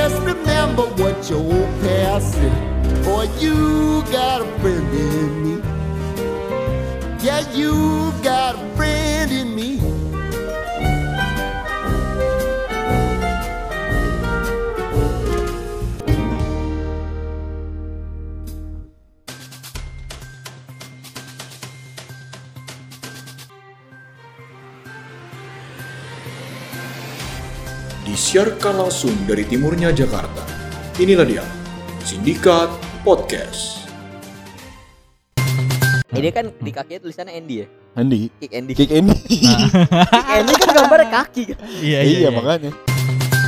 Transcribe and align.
just 0.00 0.22
remember 0.22 0.89
Disiarkan 28.40 28.72
langsung 28.80 29.12
dari 29.28 29.44
timurnya 29.44 29.92
Jakarta. 29.92 30.40
Inilah 30.96 31.28
dia, 31.28 31.44
Sindikat 32.00 32.72
Podcast. 33.04 33.84
Ini 36.08 36.32
kan 36.32 36.48
di 36.48 36.72
kakinya 36.72 37.04
tulisannya 37.04 37.36
Andy 37.36 37.60
ya. 37.60 37.66
Andi 38.00 38.32
Kick 38.40 38.48
Andy. 38.56 38.72
Kick 38.72 38.96
Andy 38.96 39.12
Kick 39.12 39.44
Andy 40.24 40.52
kan 40.56 40.68
gambarnya 40.72 41.08
kaki 41.12 41.42
kan. 41.52 41.58
Iya 41.84 42.00
Iya 42.00 42.28
makanya 42.32 42.72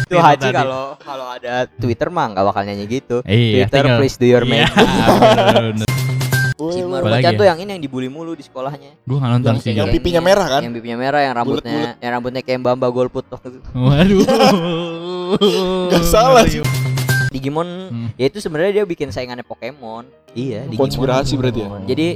Itu 0.04 0.14
Haji 0.20 0.48
kalau 0.52 0.84
kalau 1.00 1.26
ada 1.40 1.64
Twitter 1.72 2.12
mah 2.12 2.36
nggak 2.36 2.44
bakal 2.52 2.60
nyanyi 2.60 2.84
gitu. 2.84 3.16
Iya, 3.24 3.64
Twitter 3.64 3.80
tinggal- 3.80 3.96
please 3.96 4.16
do 4.20 4.28
your 4.28 4.44
Iya, 4.44 4.68
magic. 4.68 5.88
Si 6.52 6.78
ya? 6.78 7.32
tuh 7.32 7.46
yang 7.46 7.58
ini 7.58 7.70
yang 7.74 7.82
dibully 7.82 8.06
mulu 8.06 8.32
di 8.32 8.44
sekolahnya. 8.44 8.92
Gua 9.02 9.16
nggak 9.18 9.30
nonton 9.34 9.52
Yang- 9.52 9.62
sih. 9.64 9.72
yang 9.72 9.88
Gak. 9.88 9.94
pipinya 9.98 10.20
merah 10.20 10.46
kan? 10.48 10.60
Yang 10.62 10.74
pipinya 10.78 10.98
merah, 10.98 11.20
yang 11.20 11.34
rambutnya, 11.34 11.82
yang 11.98 12.10
rambutnya 12.12 12.42
kayak 12.42 12.60
Bamba 12.60 12.88
Golput 12.88 13.24
tuh. 13.24 13.38
Waduh. 13.72 14.22
Nggak 15.88 16.04
salah 16.04 16.44
sih. 16.46 16.60
Digimon, 17.32 17.64
Hmm. 17.88 18.08
ya 18.20 18.28
itu 18.28 18.44
sebenarnya 18.44 18.72
dia 18.76 18.84
bikin 18.84 19.08
saingannya 19.08 19.40
Pokemon. 19.40 20.04
Iya, 20.36 20.68
Digimon. 20.68 20.84
Konspirasi 20.84 21.32
berarti 21.40 21.64
ya? 21.64 21.68
Jadi, 21.88 22.06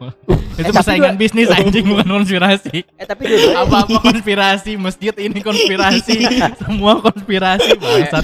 itu 0.58 0.66
tapi 0.66 0.74
persaingan 0.74 1.14
bisnis 1.14 1.46
anjing 1.46 1.86
bukan 1.86 2.08
konspirasi. 2.12 2.82
eh 2.82 3.06
tapi 3.06 3.22
dua 3.30 3.62
Apa-apa 3.62 4.02
konspirasi, 4.02 4.74
masjid 4.74 5.14
ini 5.14 5.38
konspirasi, 5.38 6.26
semua 6.66 6.98
konspirasi 6.98 7.70
bangsat 7.78 8.22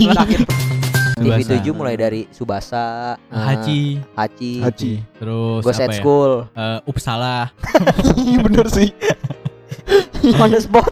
TV 1.21 1.37
Subasa. 1.45 1.61
7 1.61 1.77
mulai 1.77 1.95
dari 1.95 2.21
Subasa, 2.33 2.87
eh, 3.29 3.37
Haji, 3.37 3.81
Hachi, 4.17 4.53
Haji 4.65 4.93
terus 5.15 5.61
Ghost 5.61 5.79
at 5.79 5.93
ya? 5.93 5.99
School, 6.01 6.33
Eh, 6.51 6.79
Uppsala. 6.89 7.53
Iya 8.17 8.39
bener 8.41 8.67
sih 8.67 8.89
on 10.37 10.51
the 10.51 10.61
spot. 10.61 10.89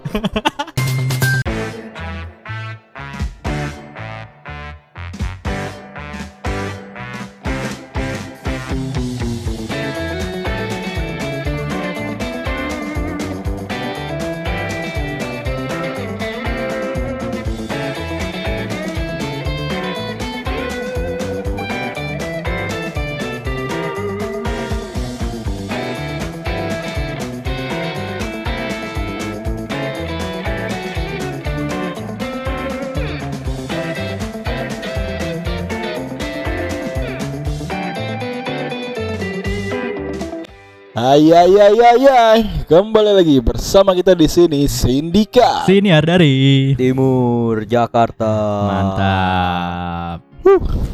Hai 41.09 41.25
hai 41.33 41.49
hai 41.57 41.73
hai 41.81 42.03
hai 42.05 42.41
Kembali 42.69 43.17
lagi 43.17 43.41
bersama 43.41 43.97
kita 43.97 44.13
di 44.13 44.29
sini 44.29 44.69
Sindika 44.69 45.65
Siniar 45.65 46.05
dari 46.05 46.77
Timur 46.77 47.65
Jakarta. 47.65 48.29
Mantap. 48.69 50.19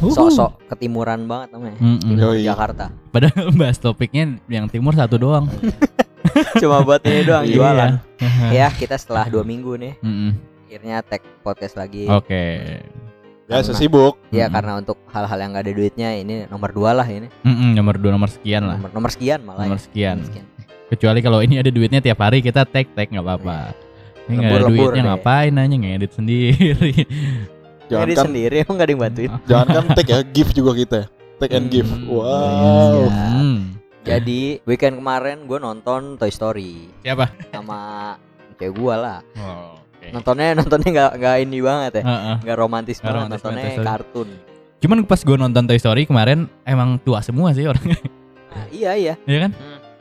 Sok-sok 0.07 0.71
ketimuran 0.71 1.27
banget 1.27 1.51
namanya. 1.51 1.75
Mm-mm. 1.83 1.99
Timur 1.99 2.31
Yoi. 2.31 2.47
Jakarta. 2.47 2.95
Padahal 3.11 3.51
bahas 3.59 3.75
topiknya 3.75 4.39
yang 4.47 4.71
timur 4.71 4.95
satu 4.95 5.19
doang. 5.19 5.51
Cuma 6.63 6.79
buat 6.87 7.03
ini 7.03 7.19
doang 7.27 7.43
Iya. 7.43 7.55
jualan. 7.59 7.91
Ya, 8.55 8.67
kita 8.71 8.95
setelah 8.95 9.27
dua 9.27 9.43
minggu 9.43 9.75
nih 9.75 9.99
akhirnya 10.63 11.03
tag 11.03 11.27
podcast 11.43 11.75
lagi. 11.75 12.07
Oke. 12.07 12.79
Biasa 13.45 13.77
sibuk 13.77 14.17
Ya 14.33 14.49
Mm-mm. 14.49 14.53
karena 14.57 14.71
untuk 14.81 14.97
hal-hal 15.13 15.37
yang 15.37 15.53
gak 15.53 15.63
ada 15.69 15.73
duitnya 15.73 16.09
ini 16.17 16.49
nomor 16.49 16.73
dua 16.73 16.97
lah 16.97 17.05
ini. 17.05 17.29
Mm-mm, 17.45 17.77
nomor 17.77 17.95
dua 17.95 18.11
nomor 18.11 18.29
sekian 18.29 18.65
lah. 18.65 18.77
Nomor, 18.81 18.89
nomor 18.91 19.09
sekian 19.13 19.39
malah. 19.45 19.69
Nomor 19.69 19.77
ya. 19.77 19.83
sekian. 19.85 20.15
Nomor 20.17 20.29
sekian. 20.33 20.45
Kecuali 20.85 21.19
kalau 21.21 21.39
ini 21.41 21.55
ada 21.57 21.69
duitnya 21.69 22.01
tiap 22.01 22.19
hari 22.21 22.41
kita 22.41 22.65
tag 22.65 22.89
tag 22.93 23.07
nggak 23.09 23.21
apa-apa. 23.21 23.73
Ini 24.25 24.33
nggak 24.35 24.49
ada 24.49 24.65
duitnya 24.65 24.89
deh. 24.97 25.05
ngapain 25.13 25.51
nanya 25.53 25.77
ngedit 25.77 26.11
sendiri. 26.13 26.93
Jangan 27.85 28.01
Jadi 28.01 28.13
kan 28.17 28.25
sendiri 28.25 28.55
emang 28.65 28.75
gak 28.75 28.85
ada 28.85 28.91
yang 28.91 29.01
bantuin. 29.05 29.31
Jangan 29.49 29.67
kan 29.69 29.83
tag 29.93 30.07
ya 30.09 30.17
Gift 30.25 30.53
juga 30.57 30.71
kita 30.73 31.01
Tag 31.35 31.51
and 31.53 31.67
gift 31.69 31.91
Hmm, 31.91 32.09
Wow 32.09 33.05
iya. 33.05 33.25
Hmm. 33.29 33.57
Jadi 34.01 34.41
weekend 34.63 34.97
kemarin 34.97 35.45
gue 35.45 35.59
nonton 35.59 36.17
Toy 36.17 36.29
Story 36.29 36.89
Siapa? 37.05 37.29
sama 37.51 38.13
cewek 38.57 38.73
gue 38.73 38.95
lah. 38.95 39.19
Oh, 39.37 39.77
oke. 40.05 40.13
Nontonnya 40.13 40.47
nontonnya 40.61 40.89
nggak 40.91 41.11
nggak 41.17 41.35
ini 41.41 41.57
banget 41.59 41.91
ya. 41.97 42.03
Nggak 42.39 42.57
romantis 42.57 42.97
Nggak 42.97 43.05
banget 43.05 43.17
romantis 43.17 43.41
nontonnya 43.41 43.65
Story. 43.65 43.85
kartun. 43.85 44.29
Cuman 44.75 44.97
pas 45.03 45.17
gue 45.19 45.35
nonton 45.35 45.63
Toy 45.65 45.79
Story 45.79 46.03
kemarin 46.05 46.39
emang 46.61 47.01
tua 47.01 47.19
semua 47.19 47.49
sih 47.51 47.65
orangnya, 47.65 47.97
Nah, 48.53 48.65
iya 48.69 48.91
iya. 48.93 49.13
ya 49.25 49.39
kan? 49.43 49.51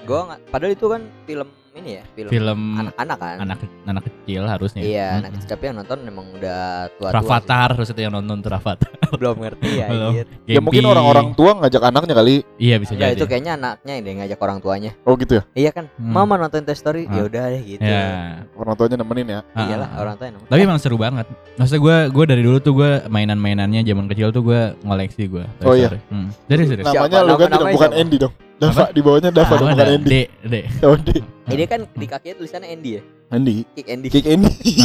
Gue 0.04 0.20
nggak. 0.20 0.40
Padahal 0.46 0.72
itu 0.72 0.86
kan 0.86 1.02
film 1.24 1.48
ini 1.74 1.98
ya 1.98 2.02
film, 2.14 2.30
Film 2.30 2.60
anak-anak 2.78 3.18
kan. 3.18 3.36
anak 3.42 3.58
anak 3.84 4.02
kecil 4.06 4.42
harusnya. 4.46 4.82
Iya, 4.86 5.06
Mm-mm. 5.10 5.18
anak 5.18 5.30
kecil 5.34 5.48
tapi 5.50 5.62
yang 5.66 5.76
nonton 5.82 5.98
memang 6.06 6.26
udah 6.30 6.62
tua-tua. 6.94 7.16
Rafathar 7.18 7.68
terus 7.74 7.88
itu 7.90 8.00
yang 8.00 8.14
nonton 8.14 8.38
sih. 8.38 8.78
Belum 9.18 9.36
ngerti 9.42 9.70
ya. 9.82 9.86
Belum. 9.90 10.12
Ya 10.46 10.60
mungkin 10.62 10.84
orang-orang 10.86 11.26
tua 11.34 11.50
ngajak 11.58 11.82
anaknya 11.82 12.14
kali 12.14 12.34
Iya 12.58 12.78
bisa 12.78 12.94
Enggak 12.94 13.10
jadi. 13.10 13.18
itu 13.18 13.26
kayaknya 13.26 13.52
anaknya 13.54 13.92
yang 13.98 14.18
ngajak 14.22 14.38
orang 14.38 14.58
tuanya. 14.62 14.90
Oh 15.02 15.14
gitu 15.14 15.32
ya 15.38 15.42
Iya 15.54 15.70
kan? 15.74 15.84
Hmm. 15.98 16.14
Mama 16.14 16.34
nonton 16.38 16.62
Toy 16.62 16.78
Story. 16.78 17.10
Ah. 17.10 17.14
Ya 17.14 17.22
udah 17.26 17.44
deh 17.50 17.62
gitu. 17.64 17.82
Ya. 17.82 18.06
Orang 18.54 18.74
tuanya 18.74 18.96
nemenin 19.02 19.26
ya 19.28 19.40
Ah, 19.50 19.66
Iyalah 19.66 19.88
ah. 19.90 20.02
orang 20.02 20.14
tua 20.14 20.24
yang 20.30 20.34
nonton. 20.38 20.50
Tapi 20.50 20.60
emang 20.62 20.78
seru 20.78 20.96
banget. 20.96 21.26
Maksudnya 21.58 21.80
gue 21.82 21.96
gue 22.10 22.24
dari 22.26 22.42
dulu 22.46 22.58
tuh 22.62 22.72
gue 22.74 22.90
mainan-mainannya 23.10 23.82
zaman 23.82 24.06
kecil 24.06 24.30
tuh 24.30 24.42
gue 24.42 24.60
ngoleksi 24.82 25.26
gue. 25.26 25.44
Oh, 25.62 25.74
iya? 25.74 25.90
Hmm. 26.06 26.30
Serius 26.46 26.70
serius. 26.70 26.86
Siapa? 26.86 27.06
Namanya 27.06 27.18
lu 27.26 27.34
kan 27.34 27.50
bukan? 27.50 27.90
Andy 27.94 28.18
dong 28.18 28.34
Dava 28.66 28.84
di 28.88 29.00
bawahnya 29.00 29.30
Dava 29.30 29.46
Ah, 29.46 29.56
dong 29.56 29.68
ada. 29.68 29.74
bukan 29.74 29.88
Andy 29.94 30.08
D, 30.08 30.14
D. 30.42 30.54
Oh 30.82 30.96
D 30.96 31.08
Ini 31.44 31.64
kan 31.64 31.80
di 31.88 32.06
kakinya 32.06 32.34
tulisannya 32.36 32.68
Andy 32.68 32.90
ya. 32.90 33.02
Andy 33.26 33.54
Kick 33.70 33.86
Andy. 33.86 34.08
Kick 34.08 34.26
Andy 34.26 34.48
Kick 34.50 34.80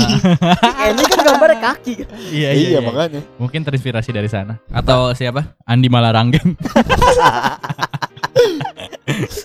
Andy 0.59 1.03
kan 1.05 1.19
gambarnya 1.21 1.57
kaki 1.61 1.93
kan. 1.97 2.07
Iya 2.29 2.49
Iya 2.51 2.79
makanya 2.79 3.21
Mungkin 3.35 3.61
terinspirasi 3.61 4.09
dari 4.09 4.27
sana. 4.27 4.57
Atau 4.67 5.13
siapa? 5.13 5.55
Andi 5.63 5.87
Malaranggeng. 5.87 6.55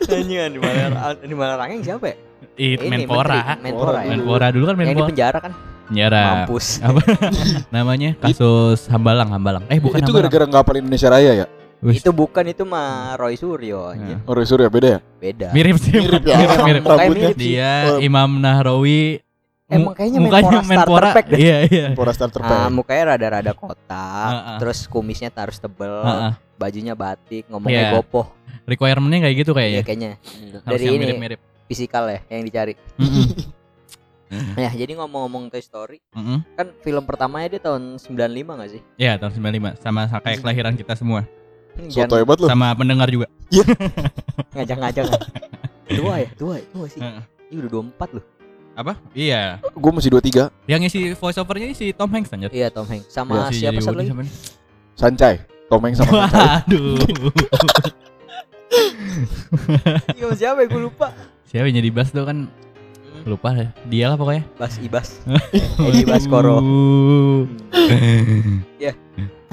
Anjing 0.06 0.38
Andi 0.40 0.58
Malarang. 0.58 1.16
Andi 1.16 1.34
Malarangeng 1.34 1.80
siapa 1.80 2.04
ya? 2.06 2.16
It 2.54 2.78
Ini, 2.78 2.88
Menpora. 3.02 3.56
Menteri. 3.56 3.64
Menpora. 3.66 4.00
Menpora 4.04 4.46
dulu 4.48 4.64
kan 4.64 4.74
Yang 4.74 4.78
di 4.78 4.86
Menpora. 4.88 5.08
penjara 5.10 5.38
kan. 5.40 5.52
Penjara. 5.84 6.22
Mampus. 6.24 6.66
Apa 6.80 7.00
namanya? 7.74 8.10
Kasus 8.16 8.86
Hambalang, 8.86 9.28
Hambalang. 9.28 9.64
Eh 9.68 9.76
bukan 9.76 9.98
Itu 9.98 10.08
Hambalang. 10.08 10.16
gara-gara 10.24 10.44
nggak 10.46 10.62
hafal 10.62 10.76
Indonesia 10.78 11.08
Raya 11.08 11.32
ya 11.34 11.46
Wih, 11.84 12.00
Itu 12.00 12.10
bukan 12.10 12.48
itu 12.48 12.64
mah 12.64 13.12
Roy 13.14 13.36
Suryo 13.36 13.92
anjir. 13.92 14.16
Oh 14.24 14.32
Roy 14.32 14.48
Surya 14.48 14.72
beda 14.72 14.88
ya 14.88 15.00
Beda. 15.20 15.48
mirip 15.52 15.76
sih. 15.76 15.92
Mirip 15.92 16.24
ya 16.24 16.36
mirip, 16.38 16.58
mirip. 16.64 16.82
Mukanya 16.82 16.98
Rambutnya 16.98 17.28
mirip 17.28 17.36
sih. 17.36 17.50
Dia 17.52 17.72
Oh. 17.86 17.98
Imam 18.00 18.30
Nahrawi. 18.38 19.20
Emang 19.64 19.92
kayaknya 19.92 20.20
mukanya 20.20 20.60
Menpora 20.60 21.08
starter 21.08 21.14
pack 21.14 21.26
deh. 21.28 21.38
Iya, 21.40 21.56
iya. 21.66 21.86
Pora 21.92 22.12
starter 22.12 22.40
Ah, 22.40 22.46
pack 22.46 22.68
mukanya 22.70 23.02
rada-rada 23.10 23.52
kotak, 23.52 24.28
Ah, 24.28 24.40
ah. 24.46 24.58
terus 24.60 24.84
kumisnya 24.84 25.28
harus 25.30 25.56
tebel, 25.56 26.04
Heeh. 26.04 26.32
bajunya 26.54 26.92
batik, 26.92 27.48
ngomongnya 27.48 27.80
Iya. 27.82 27.92
gopoh. 27.94 28.28
Requirementnya 28.64 29.20
kayak 29.22 29.36
gitu 29.38 29.52
Iya 29.52 29.58
kayaknya. 29.58 29.82
kayaknya. 29.82 30.12
Harus 30.62 30.80
Dari 30.80 30.84
ini 30.86 30.96
mirip-mirip. 31.00 31.40
fisikal 31.66 32.04
ya 32.06 32.20
yang 32.28 32.44
dicari. 32.44 32.76
Ya, 34.54 34.70
jadi 34.80 34.92
ngomong-ngomong 34.94 35.48
Toy 35.48 35.60
Story, 35.60 35.98
Mm-mm. 36.10 36.44
kan 36.54 36.66
film 36.80 37.04
pertamanya 37.04 37.48
dia 37.50 37.60
tahun 37.62 37.96
95 37.96 38.56
gak 38.56 38.70
sih? 38.70 38.80
Iya 38.96 39.16
tahun 39.16 39.32
95 39.32 39.76
sama 39.78 40.00
kayak 40.18 40.38
kelahiran 40.40 40.74
kita 40.74 40.92
semua 40.94 41.24
Hmm, 41.24 41.43
Soto 41.90 42.14
hebat 42.16 42.38
lu 42.38 42.46
sama 42.46 42.70
pendengar 42.74 43.08
juga. 43.10 43.26
ngajak-ngajak 44.54 45.04
kan. 45.10 45.20
tua 45.90 46.14
ya, 46.22 46.28
tua 46.38 46.54
ya, 46.58 46.64
tua 46.70 46.86
sih. 46.88 47.00
Heeh. 47.02 47.24
Ini 47.50 47.58
udah 47.66 47.70
24 47.70 48.16
loh. 48.16 48.24
Apa? 48.74 48.92
Iya. 49.14 49.62
Gue 49.78 49.92
masih 49.94 50.10
23 50.10 50.50
Yang 50.66 50.80
ngisi 50.86 51.00
voice 51.14 51.38
overnya 51.38 51.70
si 51.78 51.94
Tom 51.94 52.10
Hanks 52.10 52.34
anjir. 52.34 52.50
Iya 52.50 52.74
Tom 52.74 52.86
Hanks 52.90 53.06
sama 53.06 53.46
Masih 53.46 53.62
siapa 53.62 53.78
satu 53.78 54.02
lagi? 54.02 54.10
Sancai 54.98 55.46
Tom 55.70 55.80
Hanks 55.82 55.98
sama 56.02 56.26
Kacau. 56.26 56.42
Waduh. 56.42 56.98
Iya 60.18 60.26
siapa 60.34 60.66
ya 60.66 60.66
gue 60.66 60.82
lupa. 60.90 61.14
Siapa 61.46 61.70
yang 61.70 61.78
jadi 61.78 61.90
Bas 61.94 62.10
tuh 62.10 62.26
kan 62.26 62.50
lupa 63.24 63.56
ya. 63.56 63.68
Dia 63.88 64.04
lah 64.12 64.16
pokoknya. 64.20 64.44
Bas 64.60 64.76
Ibas. 64.80 65.20
Edi 65.88 66.04
Baskoro. 66.04 66.60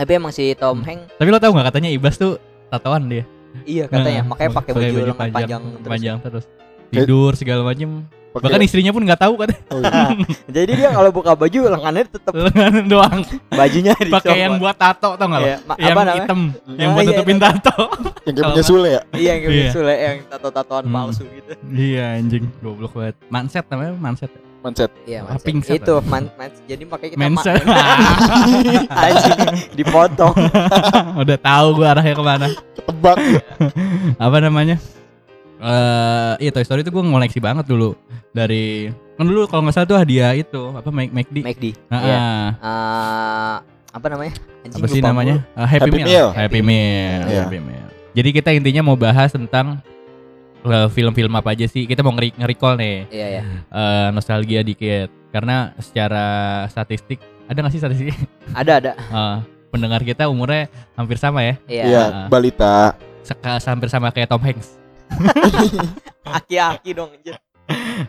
Tapi 0.01 0.17
emang 0.17 0.33
si 0.33 0.49
Tom 0.57 0.81
Hanks 0.81 1.13
Tapi 1.13 1.29
lo 1.29 1.37
tau 1.37 1.53
gak 1.53 1.69
katanya 1.69 1.93
Ibas 1.93 2.17
tuh 2.17 2.41
tatoan 2.73 3.05
dia. 3.05 3.21
iya 3.69 3.85
katanya 3.85 4.25
Nah, 4.25 4.33
makanya 4.33 4.51
pakai 4.57 4.71
baju, 4.73 4.95
lengan 5.11 5.29
panjang, 5.29 5.61
panjang, 5.83 6.17
terus. 6.23 6.47
terus. 6.47 6.89
Tidur 6.89 7.31
segala 7.35 7.61
macem. 7.67 8.07
Pakai- 8.31 8.47
Bahkan 8.47 8.61
istrinya 8.63 8.91
pun 8.91 9.03
nggak 9.03 9.19
tahu 9.19 9.33
katanya. 9.35 9.61
Oh, 9.67 9.79
iya. 9.79 10.07
Jadi 10.55 10.71
dia 10.73 10.89
kalau 10.89 11.11
buka 11.11 11.35
baju 11.35 11.59
lengannya 11.67 12.03
tetap 12.07 12.31
Lengan 12.31 12.73
doang. 12.87 13.19
bajunya 13.51 13.91
Pakai 13.91 14.37
yang 14.39 14.55
buat 14.55 14.71
tato 14.73 15.13
tau 15.13 15.27
gak 15.27 15.35
lo? 15.35 15.45
Iya, 15.45 15.57
yang 15.59 15.67
apa 15.67 16.01
namanya? 16.01 16.15
hitam, 16.15 16.39
yang 16.73 16.89
Oh, 16.89 16.95
buat 16.95 17.03
iya, 17.03 17.09
tutupin 17.11 17.35
iya. 17.35 17.43
tato. 17.45 17.75
Yang 18.21 18.33
kayak 18.33 18.47
punya 18.47 18.63
Sule 18.63 18.89
ya. 18.89 19.01
Iya 19.11 19.29
yang 19.29 19.41
kayak 19.41 19.51
Iya. 19.53 19.69
Sule 19.69 19.95
yang 19.97 20.17
tato-tatoan 20.25 20.83
Hmm. 20.87 20.95
palsu 20.95 21.23
gitu. 21.27 21.51
iya 21.69 22.05
anjing, 22.15 22.43
goblok 22.57 22.91
banget. 22.93 23.15
Manset 23.27 23.65
namanya 23.67 23.93
manset. 23.93 24.31
Mindset. 24.61 24.91
Iya, 25.03 25.25
Ah, 25.25 25.33
Mas. 25.33 25.41
pink 25.41 25.65
set 25.65 25.81
Itu 25.81 25.97
man, 26.05 26.29
man, 26.37 26.53
jadi 26.63 26.83
makanya 26.85 27.11
kita 27.11 27.19
Manset. 27.19 27.65
ma- 27.65 27.97
anjing 29.09 29.39
dipotong. 29.73 30.35
Udah 31.25 31.37
tahu 31.41 31.67
gua 31.75 31.87
arahnya 31.91 32.13
ke 32.13 32.21
mana. 32.21 32.47
Ketebak. 32.77 33.17
Apa 34.17 34.37
namanya? 34.39 34.77
Eh, 35.61 36.33
iya 36.41 36.49
Toy 36.49 36.65
Story 36.65 36.81
itu 36.81 36.89
gua 36.89 37.05
ngoleksi 37.05 37.37
banget 37.37 37.69
dulu 37.69 37.93
dari 38.33 38.89
kan 39.13 39.29
dulu 39.29 39.45
kalau 39.45 39.61
nggak 39.61 39.75
salah 39.77 39.85
tuh 39.85 39.97
hadiah 40.01 40.33
itu 40.33 40.73
apa 40.73 40.89
Make 40.89 41.13
McD. 41.13 41.37
McD. 41.45 41.65
Ah, 41.85 42.01
Iya. 42.01 42.17
ah. 42.17 42.49
Eh, 42.57 43.55
apa 43.93 44.05
namanya? 44.09 44.33
Anjing, 44.65 44.81
apa 44.81 44.87
sih 44.89 45.01
namanya? 45.03 45.35
Uh, 45.53 45.67
Happy, 45.69 45.85
Happy 45.85 45.91
Meal. 45.93 46.07
Meal. 46.07 46.27
Happy 46.33 46.59
Meal. 46.63 47.21
Iya. 47.29 47.41
Happy 47.45 47.59
Meal. 47.61 47.87
Jadi 48.11 48.29
kita 48.33 48.49
intinya 48.51 48.81
mau 48.81 48.97
bahas 48.97 49.29
tentang 49.29 49.77
uh, 50.63 50.87
film-film 50.89 51.29
apa 51.37 51.53
aja 51.53 51.69
sih? 51.69 51.85
Kita 51.85 52.01
mau 52.01 52.11
ngeri 52.11 52.33
nge-recall 52.33 52.75
nih 52.81 52.97
Iya 53.13 53.27
ya. 53.29 53.41
uh, 53.69 54.07
nostalgia 54.09 54.65
dikit. 54.65 55.13
Karena 55.29 55.77
secara 55.77 56.25
statistik 56.67 57.21
ada 57.45 57.61
nggak 57.61 57.71
sih 57.71 57.81
statistik? 57.83 58.15
Ada 58.57 58.71
ada. 58.81 58.91
Uh, 59.13 59.37
pendengar 59.69 60.01
kita 60.01 60.25
umurnya 60.27 60.67
hampir 60.97 61.15
sama 61.15 61.45
ya. 61.45 61.55
Iya. 61.69 61.83
Iya, 61.85 62.03
balita. 62.27 62.97
Seka, 63.21 63.61
hampir 63.61 63.87
sama 63.87 64.09
kayak 64.09 64.27
Tom 64.27 64.41
Hanks. 64.41 64.80
Aki-aki 66.37 66.91
dong 66.91 67.09
anjir. 67.11 67.35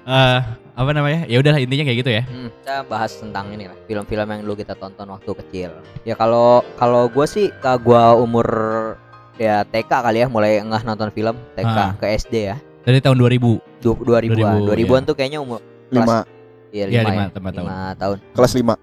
Eh, 0.03 0.39
apa 0.75 0.91
namanya? 0.91 1.27
Ya 1.27 1.39
udahlah 1.39 1.61
intinya 1.61 1.85
kayak 1.87 1.99
gitu 2.03 2.11
ya. 2.11 2.23
Hmm, 2.27 2.49
kita 2.51 2.75
bahas 2.87 3.13
tentang 3.15 3.53
ini 3.53 3.71
lah, 3.71 3.77
film-film 3.87 4.27
yang 4.27 4.41
dulu 4.43 4.55
kita 4.55 4.75
tonton 4.75 5.07
waktu 5.07 5.31
kecil. 5.45 5.71
Ya 6.03 6.15
kalau 6.15 6.67
kalau 6.75 7.07
gue 7.07 7.27
sih 7.27 7.47
ke 7.53 7.73
gua 7.79 8.15
umur 8.15 8.47
ya 9.37 9.63
TK 9.65 9.91
kali 9.91 10.19
ya 10.23 10.29
mulai 10.29 10.61
ngeh 10.61 10.83
nonton 10.83 11.09
film 11.11 11.35
TK 11.55 11.67
Ah. 11.69 11.93
ke 11.95 12.07
SD 12.11 12.35
ya. 12.51 12.57
Dari 12.83 12.99
tahun 12.99 13.17
2000. 13.17 13.63
Du 13.79 13.95
2000-an. 13.95 14.67
2000, 14.67 14.71
2000-an 14.75 15.03
tuh 15.07 15.15
kayaknya 15.15 15.39
umur 15.39 15.63
kelas 15.89 16.03
Lima. 16.03 16.19
Iya, 16.73 16.85
Iya, 16.89 17.01
5 17.05 17.07
lima, 17.07 17.23
ya. 17.23 17.29
lima 17.31 17.51
tahun. 17.53 17.67
Lima 17.69 17.81
tahun. 17.95 18.17
Kelas 18.33 18.53
lima. 18.57 18.75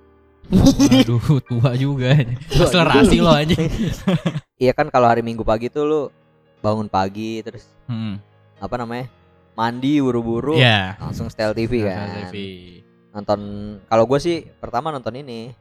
Aduh, 0.49 1.37
tua 1.43 1.71
juga. 1.75 2.09
Akselerasi 2.49 3.17
lo 3.19 3.31
aja. 3.33 3.57
Iya 4.57 4.71
kan 4.73 4.89
kalau 4.89 5.05
hari 5.05 5.21
Minggu 5.21 5.43
pagi 5.43 5.69
tuh 5.69 5.83
lu 5.85 6.01
bangun 6.59 6.87
pagi 6.87 7.39
terus 7.39 7.65
Hmm. 7.85 8.19
apa 8.57 8.75
namanya? 8.75 9.07
Mandi 9.53 9.99
buru-buru 9.99 10.55
Ya. 10.55 10.95
langsung 10.97 11.27
setel 11.27 11.51
TV 11.51 11.83
kan. 11.83 12.07
TV. 12.25 12.35
Nonton 13.09 13.39
kalau 13.85 14.05
gue 14.05 14.19
sih 14.19 14.37
pertama 14.55 14.87
nonton 14.89 15.11
ini 15.13 15.51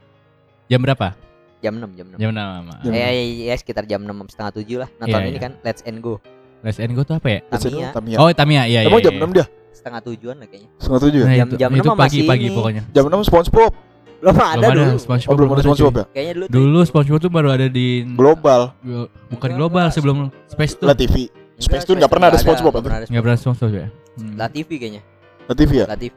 Jam 0.66 0.78
berapa? 0.78 1.16
jam 1.58 1.74
6 1.74 1.90
jam 1.92 2.06
6. 2.08 2.16
Jam 2.16 2.30
6. 2.30 2.70
Jam 2.84 2.92
Ya, 2.92 3.10
ya, 3.10 3.22
ya, 3.50 3.54
sekitar 3.54 3.82
jam 3.82 3.98
6 4.00 4.14
setengah 4.28 4.52
7 4.54 4.78
lah 4.78 4.88
nonton 4.96 5.18
Iya, 5.18 5.26
ini 5.26 5.32
iya. 5.32 5.42
kan 5.42 5.52
Let's 5.60 5.82
and 5.82 5.98
Go 5.98 6.22
Let's 6.58 6.78
End 6.78 6.90
Go 6.92 7.02
tuh 7.02 7.14
apa 7.14 7.28
ya? 7.28 7.40
Tamiya 7.48 7.88
Tamiya. 7.92 8.16
Oh, 8.18 8.28
Tamiya. 8.28 8.62
Iya, 8.64 8.80
iya. 8.80 8.88
Emang 8.88 8.98
jam 9.00 9.10
iya. 9.12 9.22
6 9.22 9.30
dia? 9.32 9.46
setengah 9.70 10.02
tujuan 10.04 10.36
lah 10.36 10.46
kayaknya 10.46 10.70
Setengah 10.76 11.00
tujuh 11.00 11.18
ya? 11.18 11.24
Nah, 11.24 11.36
Jam- 11.36 11.48
itu, 11.48 11.56
jam 11.56 11.70
itu 11.70 11.80
enam 11.80 11.94
pagi 11.96 12.18
masih 12.18 12.28
pagi 12.28 12.46
ini. 12.46 12.54
pokoknya. 12.54 12.82
Jam 12.90 13.04
6 13.06 13.22
SpongeBob. 13.22 13.72
Belum 14.18 14.34
ada 14.36 14.66
Belum 14.68 14.74
dulu 14.84 14.98
SpongeBob 14.98 15.30
Oh, 15.30 15.36
belum 15.36 15.48
ada 15.48 15.54
ada, 15.54 15.64
SpongeBob 15.64 15.94
ya? 15.94 16.04
kayaknya 16.10 16.32
dulu 16.34 16.46
Dulu 16.48 16.78
SpongeBob 16.82 17.20
tuh 17.20 17.30
baru 17.30 17.48
ada 17.50 17.66
di 17.66 17.86
Global. 18.08 18.60
Glo- 18.80 19.10
bukan 19.28 19.38
Enggak, 19.44 19.56
global 19.56 19.80
enggak. 19.80 19.94
sebelum 19.94 20.16
Space. 20.46 20.74
La 20.80 20.92
TV. 20.92 21.14
Space 21.54 21.84
Tune 21.84 21.98
nggak 21.98 22.08
pernah 22.08 22.26
ada 22.28 22.38
SpongeBob 22.38 22.72
nggak 22.72 22.82
atau? 22.82 22.98
ada 22.98 23.06
Enggak 23.06 23.22
pernah 23.24 23.38
SpongeBob 23.38 23.72
ya? 23.72 23.86
Hmm. 24.18 24.32
La 24.34 24.46
TV 24.46 24.68
kayaknya 24.74 25.02
La 25.44 25.54
TV 25.54 25.70
ya? 25.72 25.86
La 25.86 25.96
TV 25.96 26.16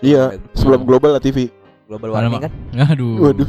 Iya. 0.00 0.22
Sebelum 0.52 0.80
Global 0.82 1.12
La 1.12 1.20
TV. 1.20 1.48
Global 1.84 2.08
warming 2.10 2.42
kan 2.42 2.52
Aduh. 2.90 3.30
Waduh. 3.30 3.48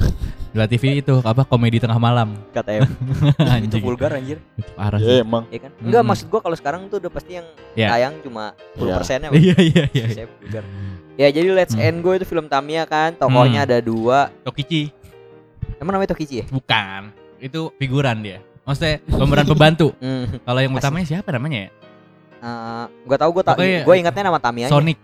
TV 0.68 1.00
itu 1.00 1.14
apa 1.20 1.44
komedi 1.44 1.78
tengah 1.78 1.96
malam. 1.98 2.32
kata 2.50 2.80
em 2.80 2.88
itu 3.68 3.76
vulgar 3.78 4.12
anjir 4.14 4.40
Itu 4.54 4.72
parah 4.72 4.96
Ya 4.98 5.08
sih. 5.10 5.18
emang. 5.20 5.44
ya 5.50 5.60
kan 5.60 5.72
enggak 5.78 6.00
Mm-mm. 6.00 6.10
maksud 6.10 6.26
gua 6.28 6.40
kalau 6.40 6.56
sekarang 6.56 6.88
tuh 6.88 6.98
udah 6.98 7.12
pasti 7.12 7.32
yang 7.36 7.48
Ya. 7.74 7.92
tayang 7.92 8.14
cuma 8.22 8.56
10 8.74 8.82
Iya. 8.82 8.94
persennya 8.94 9.30
Iya 9.30 9.56
iya 9.62 9.84
iya. 9.90 10.06
Saya 10.10 10.28
vulgar. 10.32 10.64
ya 11.16 11.28
jadi 11.30 11.48
Let's 11.50 11.74
Hmm. 11.74 11.84
End 11.86 12.00
Go 12.00 12.12
itu 12.12 12.24
film 12.24 12.46
Tamiya 12.46 12.84
kan 12.84 13.14
tokohnya 13.14 13.62
Hmm. 13.62 13.68
ada 13.68 13.78
dua 13.80 14.32
Tokichi 14.42 14.92
emang 15.76 15.92
namanya 15.94 16.12
Tokichi 16.12 16.40
ya 16.40 16.46
bukan. 16.48 17.12
Itu 17.38 17.76
figuran 17.76 18.20
dia. 18.20 18.40
Maksudnya 18.64 19.04
pemeran 19.06 19.46
pembantu. 19.46 19.92
hmm. 19.96 20.42
Kalau 20.42 20.58
yang 20.58 20.74
utamanya 20.74 21.06
siapa 21.06 21.30
namanya 21.30 21.60
ya? 21.62 21.70
uh, 22.38 22.86
gua 23.04 23.18
tahu 23.18 23.30
gua 23.34 23.44
tak 23.44 23.56
Pokoknya- 23.56 23.84
gua 23.84 23.96
ingatnya 23.98 24.24
nama 24.24 24.40
Tamiya 24.40 24.68
Sonic. 24.68 24.98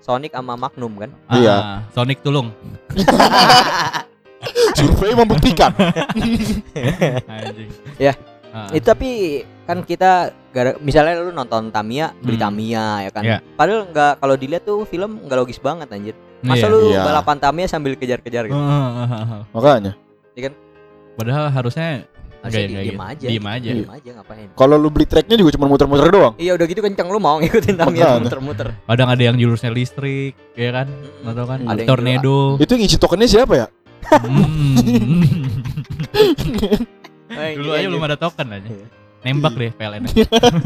Sonic 0.00 0.32
sama 0.32 0.54
Magnum 0.54 0.92
kan 0.96 1.10
Iya. 1.30 1.56
Ah, 1.56 1.80
Sonic 1.90 2.20
tulung. 2.20 2.52
Survei 4.76 5.12
membuktikan. 5.12 5.72
Anjing. 7.32 7.70
Ya. 7.98 8.14
Ah. 8.56 8.72
itu 8.72 8.88
tapi 8.88 9.10
kan 9.68 9.84
kita 9.84 10.32
gara 10.48 10.80
misalnya 10.80 11.20
lu 11.20 11.28
nonton 11.28 11.68
Tamiya 11.68 12.16
beli 12.16 12.40
Hmm. 12.40 12.44
Tamiya 12.48 12.86
ya 13.04 13.10
kan 13.12 13.20
Iya. 13.20 13.38
padahal 13.52 13.84
nggak 13.92 14.12
kalau 14.16 14.32
dilihat 14.32 14.64
tuh 14.64 14.88
film 14.88 15.20
nggak 15.20 15.36
logis 15.36 15.60
banget 15.60 15.92
anjir 15.92 16.16
masa 16.40 16.64
Iya. 16.64 16.72
lu 16.72 16.78
Iya. 16.88 17.04
balapan 17.04 17.36
Tamiya 17.36 17.68
sambil 17.68 17.92
kejar-kejar 17.94 18.48
gitu 18.48 18.56
Makanya. 19.52 19.92
Padahal 21.16 21.48
harusnya 21.48 22.08
Harusnya 22.46 22.62
Enggak, 22.62 22.62
di- 22.62 22.70
enggak 22.70 22.84
diem 22.84 22.94
gitu. 22.94 23.02
aja 23.02 23.26
Diem 23.26 23.46
aja. 23.46 23.70
diem 23.72 23.90
aja 23.90 24.10
ngapain 24.14 24.46
Kalau 24.54 24.76
lu 24.76 24.88
beli 24.88 25.04
tracknya 25.04 25.36
juga 25.36 25.50
cuma 25.52 25.66
muter-muter 25.66 26.06
doang. 26.08 26.34
iya 26.36 26.52
udah 26.52 26.62
gitu 26.64 26.80
kenceng 26.80 27.08
lu 27.08 27.18
mau 27.18 27.36
ngikutin 27.36 27.74
Tamiya 27.74 28.06
muter-muter 28.18 28.68
kadang 28.86 29.08
ada 29.08 29.22
yang 29.22 29.34
jurusnya 29.34 29.68
listrik, 29.68 30.38
ya 30.52 30.70
kan? 30.72 30.86
Nggak 31.20 31.34
tahu 31.34 31.46
kan? 31.46 31.58
Ada 31.64 31.74
yang 31.76 31.88
Tornado. 31.88 32.38
Itu 32.56 32.70
yang 32.72 32.82
isi 32.82 32.96
tokennya 32.96 33.26
siapa 33.26 33.54
ya? 33.56 33.66
Hmm. 34.06 34.78
Eh, 37.28 37.52
Dulu 37.54 37.68
iya, 37.68 37.74
aja 37.74 37.82
iya. 37.82 37.88
belum 37.90 38.04
ada 38.06 38.16
token 38.16 38.48
aja. 38.48 38.64
Iya. 38.64 38.86
Nembak 39.26 39.52
deh 39.52 39.70
PLN. 39.74 40.02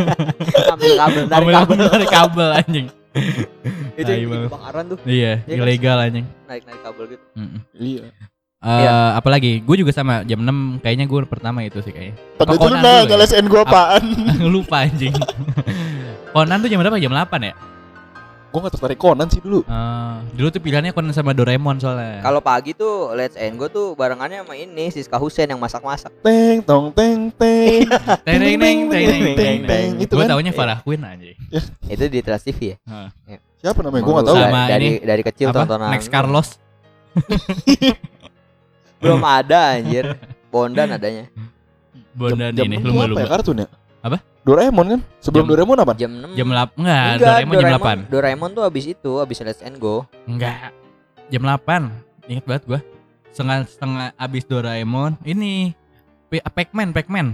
ambil 0.73 0.93
kabel 0.95 1.25
dari 1.25 1.41
Ambil 1.41 1.55
kabel 1.57 1.77
dari 1.89 2.07
kabel 2.07 2.49
anjing. 2.53 2.87
itu 3.97 4.07
yang 4.07 4.21
bikin 4.23 4.43
bakaran 4.47 4.85
tuh 4.87 4.97
Iya, 5.03 5.33
Iya 5.43 5.57
ilegal 5.57 5.99
anjing. 5.99 6.27
naik 6.47 6.63
naik 6.63 6.81
kabel 6.81 7.05
gitu. 7.09 7.25
Iya. 7.75 8.05
Eh, 8.61 8.69
Iya. 8.69 9.17
apalagi 9.17 9.65
gue 9.65 9.73
juga 9.75 9.89
sama 9.89 10.21
jam 10.21 10.37
6 10.37 10.85
kayaknya 10.85 11.09
gue 11.09 11.25
pertama 11.25 11.65
itu 11.65 11.81
sih 11.81 11.97
kayaknya. 11.97 12.13
Oh, 12.37 12.45
dulu 12.45 12.61
Conan 12.61 12.77
nanya 12.77 13.01
dulu 13.01 13.17
ya? 13.17 13.17
les 13.17 13.33
N 13.33 13.47
gua 13.49 13.63
apaan? 13.65 14.03
Lupa 14.53 14.77
anjing. 14.85 15.17
Conan 16.29 16.61
tuh 16.61 16.69
jam 16.69 16.77
berapa? 16.77 17.01
Jam 17.01 17.09
8 17.09 17.25
ya? 17.41 17.57
Gua 18.53 18.61
gak 18.61 18.77
tertarik 18.77 19.01
Conan 19.01 19.33
sih 19.33 19.41
dulu. 19.41 19.65
Eh, 19.65 20.15
dulu 20.37 20.53
tuh 20.53 20.61
pilihannya 20.61 20.93
Conan 20.93 21.17
sama 21.17 21.33
Doraemon 21.33 21.81
soalnya. 21.81 22.21
kalau 22.21 22.45
pagi 22.45 22.77
tuh 22.77 23.17
Let's 23.17 23.33
End 23.35 23.57
Go 23.57 23.73
tuh 23.73 23.97
barengannya 23.97 24.45
sama 24.45 24.53
ini 24.53 24.93
Siska 24.93 25.17
Husen 25.17 25.49
yang 25.49 25.57
masak-masak 25.57 26.13
Teng 26.21 26.61
tong 26.61 26.93
teng 26.93 27.33
teng. 27.33 27.89
teng 28.21 28.37
teng 28.37 28.57
teng 28.61 28.79
teng 28.85 29.09
teng 29.09 29.37
teng. 29.41 29.59
teng. 29.65 29.89
Itu 29.97 30.21
Gue 30.21 30.29
kan 30.29 30.37
taunya 30.37 30.53
Farah 30.53 30.85
Quinn 30.85 31.01
anjing. 31.01 31.33
itu 31.89 32.05
di 32.05 32.21
Trans 32.21 32.45
TV 32.45 32.77
ya 32.77 33.09
siapa 33.57 33.81
namanya? 33.81 34.05
Gua 34.05 34.15
gak 34.21 34.27
tahu. 34.27 34.37
Sama 34.37 34.63
dari, 34.69 35.01
dari 35.01 35.23
kecil 35.23 35.49
tontonan 35.49 35.89
Next 35.89 36.13
Carlos. 36.13 36.61
belum 39.01 39.21
ada 39.21 39.75
anjir 39.75 40.05
Bondan 40.49 40.89
adanya 40.97 41.25
Bondan 42.13 42.53
Jam- 42.53 42.59
jam 42.61 42.67
ini 42.69 42.77
tuh 42.77 42.87
lumba 42.87 43.01
apa 43.01 43.07
ya 43.07 43.15
lumba. 43.17 43.31
kartun 43.31 43.57
ya? 43.57 43.69
Apa? 44.01 44.17
Doraemon 44.41 44.87
kan? 44.89 45.01
Sebelum 45.19 45.45
Jam- 45.45 45.51
Doraemon 45.51 45.79
apa? 45.79 45.93
jam 45.95 46.11
6 46.11 46.33
Jam 46.33 46.49
8 46.49 46.57
enggak, 46.75 47.05
Enggak, 47.07 47.19
Doraemon 47.21 47.55
jam 47.55 47.71
8. 47.77 48.09
Doraemon 48.09 48.51
tuh 48.51 48.63
abis 48.63 48.85
itu 48.87 49.13
abis 49.17 49.37
Let's 49.41 49.61
End 49.61 49.77
Go 49.77 50.05
Enggak. 50.25 50.73
Jam 51.29 51.43
8. 51.43 51.93
Ingat 52.27 52.45
banget 52.45 52.63
gua. 52.65 52.81
Setengah 53.31 53.57
setengah 53.65 54.07
abis 54.15 54.43
Doraemon. 54.45 55.15
Ini 55.23 55.77
Pac-Man, 56.31 56.91
Pac-Man. 56.91 57.27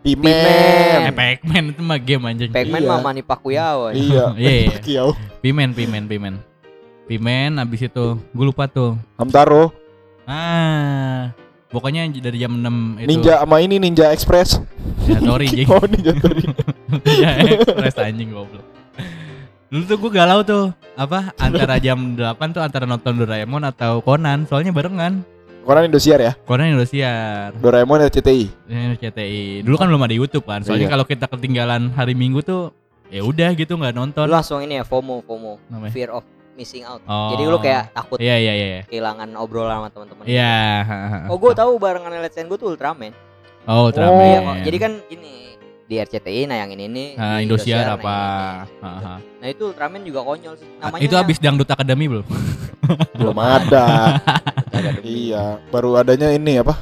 Eh, 0.00 0.16
Pimen. 0.16 1.12
Pac-Man 1.12 1.64
itu 1.70 1.80
mah 1.80 1.98
game 1.98 2.24
anjing. 2.24 2.50
Pac-Man 2.50 2.80
Iya. 2.80 2.88
mah 2.88 2.98
Manny 3.00 3.20
Pacquiao 3.20 3.88
ya. 3.88 3.94
Iya. 3.94 4.24
Iya. 4.84 5.02
Pimen, 5.38 5.70
Pimen, 5.70 6.04
Pimen. 6.04 6.34
Pimen 7.04 7.56
abis 7.56 7.84
itu 7.84 8.06
gue 8.16 8.44
lupa 8.44 8.64
tuh. 8.64 8.96
Hamtaro. 9.16 9.72
Ah. 10.30 11.34
Pokoknya 11.70 12.06
dari 12.10 12.38
jam 12.38 12.54
6 12.54 13.02
itu. 13.02 13.08
Ninja 13.10 13.42
sama 13.42 13.58
ini 13.58 13.78
Ninja 13.78 14.10
Express. 14.10 14.58
Ya, 15.06 15.18
sorry, 15.22 15.46
Jing. 15.50 15.66
Oh 15.70 15.82
Ninja 15.86 16.14
Tori. 16.18 16.42
ya, 17.22 17.30
Express 17.58 17.94
anjing 17.98 18.30
goblok. 18.30 18.62
Dulu 19.70 19.82
tuh 19.86 19.96
gue 20.02 20.10
galau 20.10 20.42
tuh 20.42 20.74
apa 20.98 21.30
antara 21.38 21.78
jam 21.84 22.18
8 22.18 22.34
tuh 22.50 22.62
antara 22.62 22.86
nonton 22.86 23.22
Doraemon 23.22 23.62
atau 23.62 24.02
Conan 24.02 24.46
soalnya 24.46 24.74
barengan 24.74 25.22
Koran 25.62 25.86
Indosiar 25.86 26.18
ya. 26.18 26.32
Koran 26.42 26.74
Indosiar. 26.74 27.54
Doraemon 27.54 28.02
RCTI. 28.02 28.44
RCTI. 28.66 29.62
Dulu 29.62 29.76
kan 29.78 29.86
belum 29.86 30.02
ada 30.02 30.14
YouTube 30.16 30.48
kan. 30.48 30.64
Soalnya 30.64 30.88
Iya. 30.88 30.92
kalau 30.98 31.04
kita 31.06 31.26
ketinggalan 31.28 31.92
hari 31.94 32.16
Minggu 32.16 32.40
tuh 32.42 32.74
ya 33.12 33.22
udah 33.22 33.52
gitu 33.54 33.76
nggak 33.76 33.94
Lu 33.94 33.98
nonton. 34.08 34.26
langsung 34.26 34.58
ini 34.64 34.80
ya 34.80 34.84
FOMO, 34.88 35.22
FOMO, 35.22 35.60
Namanya. 35.70 35.92
fear 35.92 36.10
of 36.10 36.24
missing 36.54 36.82
out. 36.82 37.00
Oh. 37.04 37.32
Jadi 37.32 37.42
lu 37.44 37.58
kayak 37.58 37.92
takut 37.92 38.18
Iya 38.18 38.36
iya 38.36 38.52
iya. 38.52 38.66
iya. 38.68 38.82
kehilangan 38.86 39.28
obrolan 39.36 39.76
sama 39.80 39.88
teman-teman. 39.88 40.24
Iya. 40.24 40.56
Oh, 41.26 41.36
gue 41.36 41.52
tahu 41.52 41.72
barengan 41.76 42.10
Let's 42.18 42.36
End 42.36 42.48
gue 42.48 42.56
tuh 42.56 42.70
Ultraman. 42.70 43.12
Oh, 43.64 43.88
Ultraman. 43.88 44.20
Iya, 44.20 44.38
kok. 44.40 44.54
Jadi 44.66 44.76
kan 44.78 44.92
gini 45.06 45.32
di 45.84 45.98
RCTI 45.98 46.46
nayangin 46.46 46.80
ini, 46.80 47.04
Nah, 47.18 47.38
di 47.38 47.50
Indosiar 47.50 47.82
nayangin 47.82 47.98
apa? 47.98 48.14
ini. 48.14 48.78
Haha. 48.78 49.14
Nah 49.18 49.48
itu 49.48 49.62
Ultraman 49.66 50.00
juga 50.02 50.20
konyol 50.22 50.54
sih. 50.54 50.68
Namanya 50.78 51.02
Itu 51.02 51.14
habis 51.18 51.36
Dangdut 51.38 51.66
Academy 51.66 52.06
belum? 52.06 52.26
Belum 53.18 53.36
ada. 53.38 54.18
Ada 54.70 54.90
iya, 55.04 55.58
baru 55.70 55.94
adanya 55.94 56.30
ini 56.30 56.58
apa? 56.58 56.74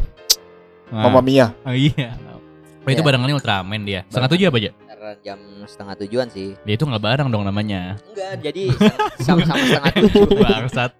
Nah, 0.88 1.04
Mama 1.04 1.20
Mia. 1.20 1.52
Oh, 1.64 1.72
iya. 1.72 2.16
Oh, 2.80 2.88
itu 2.88 3.00
Iya. 3.00 3.04
barengannya 3.04 3.36
Ultraman 3.36 3.80
dia. 3.84 4.00
Setengah 4.08 4.30
tujuh 4.32 4.46
apa 4.48 4.56
aja? 4.56 4.70
Jam 5.18 5.38
setengah 5.64 5.94
tujuan 6.00 6.26
sih. 6.28 6.52
Ya 6.60 6.72
itu 6.72 6.84
nggak 6.84 7.00
bareng 7.00 7.28
dong 7.28 7.42
namanya. 7.42 7.96
Enggak, 8.06 8.32
jadi 8.42 8.62
sama-sama 9.18 9.60
setengah 9.60 9.92
tujuh 10.02 10.28
Bangsat. 10.36 10.92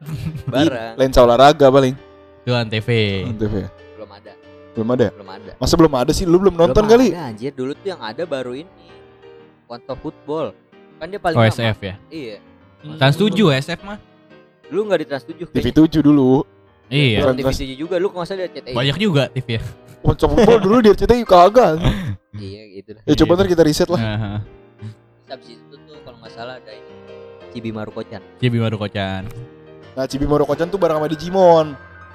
bareng. 0.47 0.93
Lensa 0.97 1.21
olahraga 1.21 1.67
paling. 1.69 1.95
Itu 2.41 2.53
Antv. 2.53 2.89
TV. 3.29 3.55
Belum 3.95 4.11
ada, 4.11 4.33
Belum 4.73 4.89
ada. 4.91 5.07
belum 5.11 5.29
ada. 5.29 5.51
Masa 5.57 5.75
belum 5.75 5.93
ada 5.93 6.11
sih? 6.11 6.25
Lu 6.25 6.39
belum 6.39 6.55
nonton 6.55 6.81
belum 6.81 6.93
kali? 6.95 7.07
Ada, 7.11 7.23
anjir, 7.29 7.53
dulu 7.53 7.73
tuh 7.73 7.89
yang 7.89 8.01
ada 8.01 8.23
baru 8.25 8.53
ini. 8.57 8.71
Konto 9.65 9.95
football. 9.95 10.57
Kan 10.97 11.07
dia 11.09 11.21
paling 11.21 11.37
Oh 11.37 11.43
lama. 11.43 11.53
SF 11.53 11.79
ya. 11.79 11.95
Iya. 12.09 12.37
Trans 12.97 13.15
7 13.15 13.31
SF 13.55 13.81
mah. 13.83 13.99
Lu 14.69 14.83
enggak 14.83 14.99
di 15.01 15.07
Trans 15.07 15.25
7 15.25 15.45
TV 15.49 15.67
7 15.69 16.01
dulu. 16.01 16.43
Iya. 16.89 17.21
Trans- 17.21 17.37
TV 17.37 17.49
7 17.69 17.77
juga, 17.79 17.95
lu 17.97 18.09
kok 18.09 18.19
masa 18.19 18.33
di 18.33 18.45
RCTI. 18.45 18.73
Banyak 18.73 18.97
juga 18.97 19.23
TV 19.29 19.57
ya. 19.57 19.63
Konco 20.01 20.25
football 20.27 20.61
dulu 20.61 20.77
di 20.81 20.89
RCTI 20.91 21.23
kagak. 21.23 21.73
Iya, 22.35 22.63
gitu 22.73 22.91
dah. 22.93 23.03
Ya 23.03 23.15
coba 23.17 23.31
ntar 23.35 23.47
kita 23.47 23.63
riset 23.63 23.89
lah. 23.89 24.01
Habis 25.27 25.49
itu 25.53 25.75
tuh 25.77 25.99
kalau 26.01 26.19
nggak 26.19 26.33
salah 26.33 26.55
ada 26.57 26.71
ini. 26.71 26.93
Cibi 27.51 27.71
Marukocan. 27.71 28.21
Cibi 28.39 28.57
Maru 28.57 28.77
Kocan. 28.77 29.23
Nah, 29.91 30.07
Cibi 30.07 30.25
Morokocan 30.25 30.67
tuh 30.67 30.79
bareng 30.79 30.97
sama 30.97 31.09
Digimon. 31.09 31.67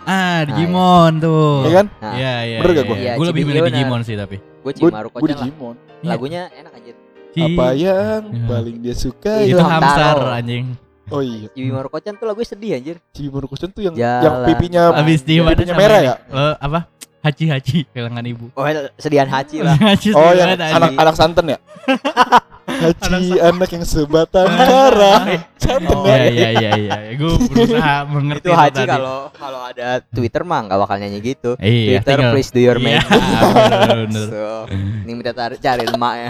Ah, 0.02 0.40
Nah, 0.40 0.40
Digimon 0.46 1.12
tuh. 1.18 1.64
Iya 1.64 1.72
kan? 1.74 1.88
Nah, 1.98 2.14
Iya, 2.14 2.34
iya. 2.46 2.58
Bener 2.58 2.72
gak 2.74 2.86
gua? 2.86 2.98
Iya, 2.98 3.12
Gue 3.14 3.26
lebih 3.28 3.44
milih. 3.44 3.62
Digimon 3.66 4.02
sih 4.02 4.16
tapi. 4.16 4.38
gue 4.40 4.72
Cibi 4.72 4.84
Gue 4.86 4.92
Marukocan 4.94 5.20
gue 5.20 5.28
lah. 5.28 5.38
Digimon. 5.38 5.76
Iya. 6.00 6.10
Lagunya 6.10 6.42
enak 6.50 6.72
anjir. 6.74 6.96
Apa 7.34 7.66
yang 7.74 8.22
Iya. 8.24 8.46
paling 8.46 8.76
dia 8.80 8.96
suka 8.96 9.34
Itu 9.42 9.58
Hamtaro. 9.60 10.32
anjing. 10.32 10.66
Oh 11.06 11.20
iya, 11.20 11.48
Cibi 11.50 11.70
Marukocan 11.70 12.14
tuh 12.16 12.26
lagunya 12.26 12.48
sedih 12.48 12.72
anjir. 12.74 12.96
Cibi 13.12 13.30
Morokocan 13.30 13.70
tuh 13.70 13.82
yang 13.82 13.94
Jalan. 13.94 14.24
yang 14.24 14.36
pipinya 14.46 14.82
Habis 14.94 15.20
di 15.22 15.36
mana 15.38 15.52
pipinya 15.52 15.74
merah 15.76 16.00
ini? 16.00 16.08
ya? 16.08 16.16
Eh, 16.32 16.56
apa? 16.58 16.80
Haji 17.24 17.46
Haji 17.48 17.78
kehilangan 17.90 18.24
ibu. 18.28 18.46
Oh, 18.52 18.68
sedihan 19.00 19.26
Haji 19.26 19.64
lah. 19.64 19.80
Haji 19.88 20.10
Oh 20.12 20.32
yang 20.32 20.54
anjing. 20.54 20.76
anak 20.76 20.90
anak 20.94 21.16
santen 21.16 21.46
ya? 21.48 21.60
Haji 22.64 23.40
anak 23.40 23.70
yang 23.70 23.84
sebatang 23.84 24.48
kara 24.48 25.40
santen 25.56 25.98
Iya 26.04 26.16
ya? 26.16 26.28
iya 26.28 26.50
iya 26.52 26.72
iya. 26.78 26.94
Gue 27.16 27.40
berusaha 27.48 28.04
mengerti 28.12 28.44
itu 28.44 28.52
Haji 28.52 28.84
kalau 28.84 29.32
kalau 29.32 29.62
ada 29.64 30.04
Twitter 30.06 30.44
mah 30.44 30.68
nggak 30.68 30.80
bakal 30.80 30.96
nyanyi 30.98 31.20
gitu. 31.22 31.56
Iya, 31.58 32.04
Twitter 32.04 32.12
tinggal- 32.20 32.34
please 32.36 32.52
do 32.52 32.60
your 32.60 32.76
Iya, 32.76 33.00
bener, 33.08 33.98
bener. 34.04 34.28
So, 34.28 34.44
ini 35.08 35.12
minta 35.14 35.32
cari 35.32 35.56
cari 35.58 35.84
Cibi 35.84 35.96
boleh. 35.96 36.28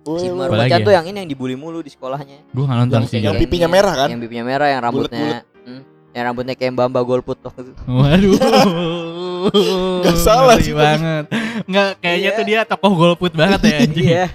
Apalagi 0.00 0.30
Marukocan 0.30 0.78
ya? 0.78 0.86
tuh 0.86 0.94
yang 0.94 1.04
ini 1.04 1.16
yang 1.18 1.28
dibully 1.28 1.54
mulu 1.54 1.82
di 1.82 1.90
sekolahnya. 1.90 2.46
Gue 2.48 2.64
gak 2.64 2.78
nonton 2.78 2.98
Yang- 3.00 3.10
sih. 3.10 3.18
yang 3.18 3.34
pipinya 3.36 3.66
ini, 3.66 3.74
merah 3.74 3.94
kan? 3.96 4.08
Yang 4.08 4.20
pipinya 4.22 4.44
merah 4.46 4.68
yang 4.70 4.80
rambutnya 4.80 5.42
hmm, 5.66 5.82
yang 6.10 6.24
rambutnya 6.26 6.54
kayak 6.54 6.70
Mbak 6.74 6.86
Mbak 6.90 7.04
Golput 7.04 7.38
waktu 7.40 7.60
itu. 7.66 7.74
Waduh. 7.86 8.38
Nggak 10.04 10.18
salah 10.18 10.56
sih, 10.58 10.74
banget. 10.74 11.24
Nggak 11.64 11.88
kayaknya 11.98 12.30
Iya. 12.30 12.38
tuh 12.38 12.44
dia 12.44 12.60
tokoh 12.64 12.92
golput 12.92 13.32
banget 13.32 13.60
ya 13.64 13.76
anjing. 13.80 14.06
Iya. 14.06 14.26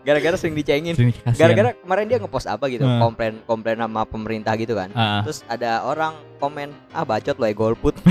Gara-gara 0.00 0.32
sering 0.34 0.56
dicengin. 0.56 0.96
Gara-gara 1.36 1.76
kemarin 1.76 2.08
dia 2.08 2.18
ngepost 2.18 2.48
apa 2.48 2.64
gitu, 2.66 2.82
Hmm. 2.82 2.98
komplain 2.98 3.34
komplain 3.44 3.76
sama 3.76 4.02
pemerintah 4.02 4.56
gitu 4.56 4.72
kan. 4.72 4.88
Ah, 4.90 5.20
Terus 5.22 5.44
ada 5.44 5.84
orang 5.84 6.12
komen, 6.40 6.72
"Ah, 6.90 7.04
bacot 7.04 7.36
lo 7.36 7.44
ya 7.44 7.52
golput." 7.52 7.94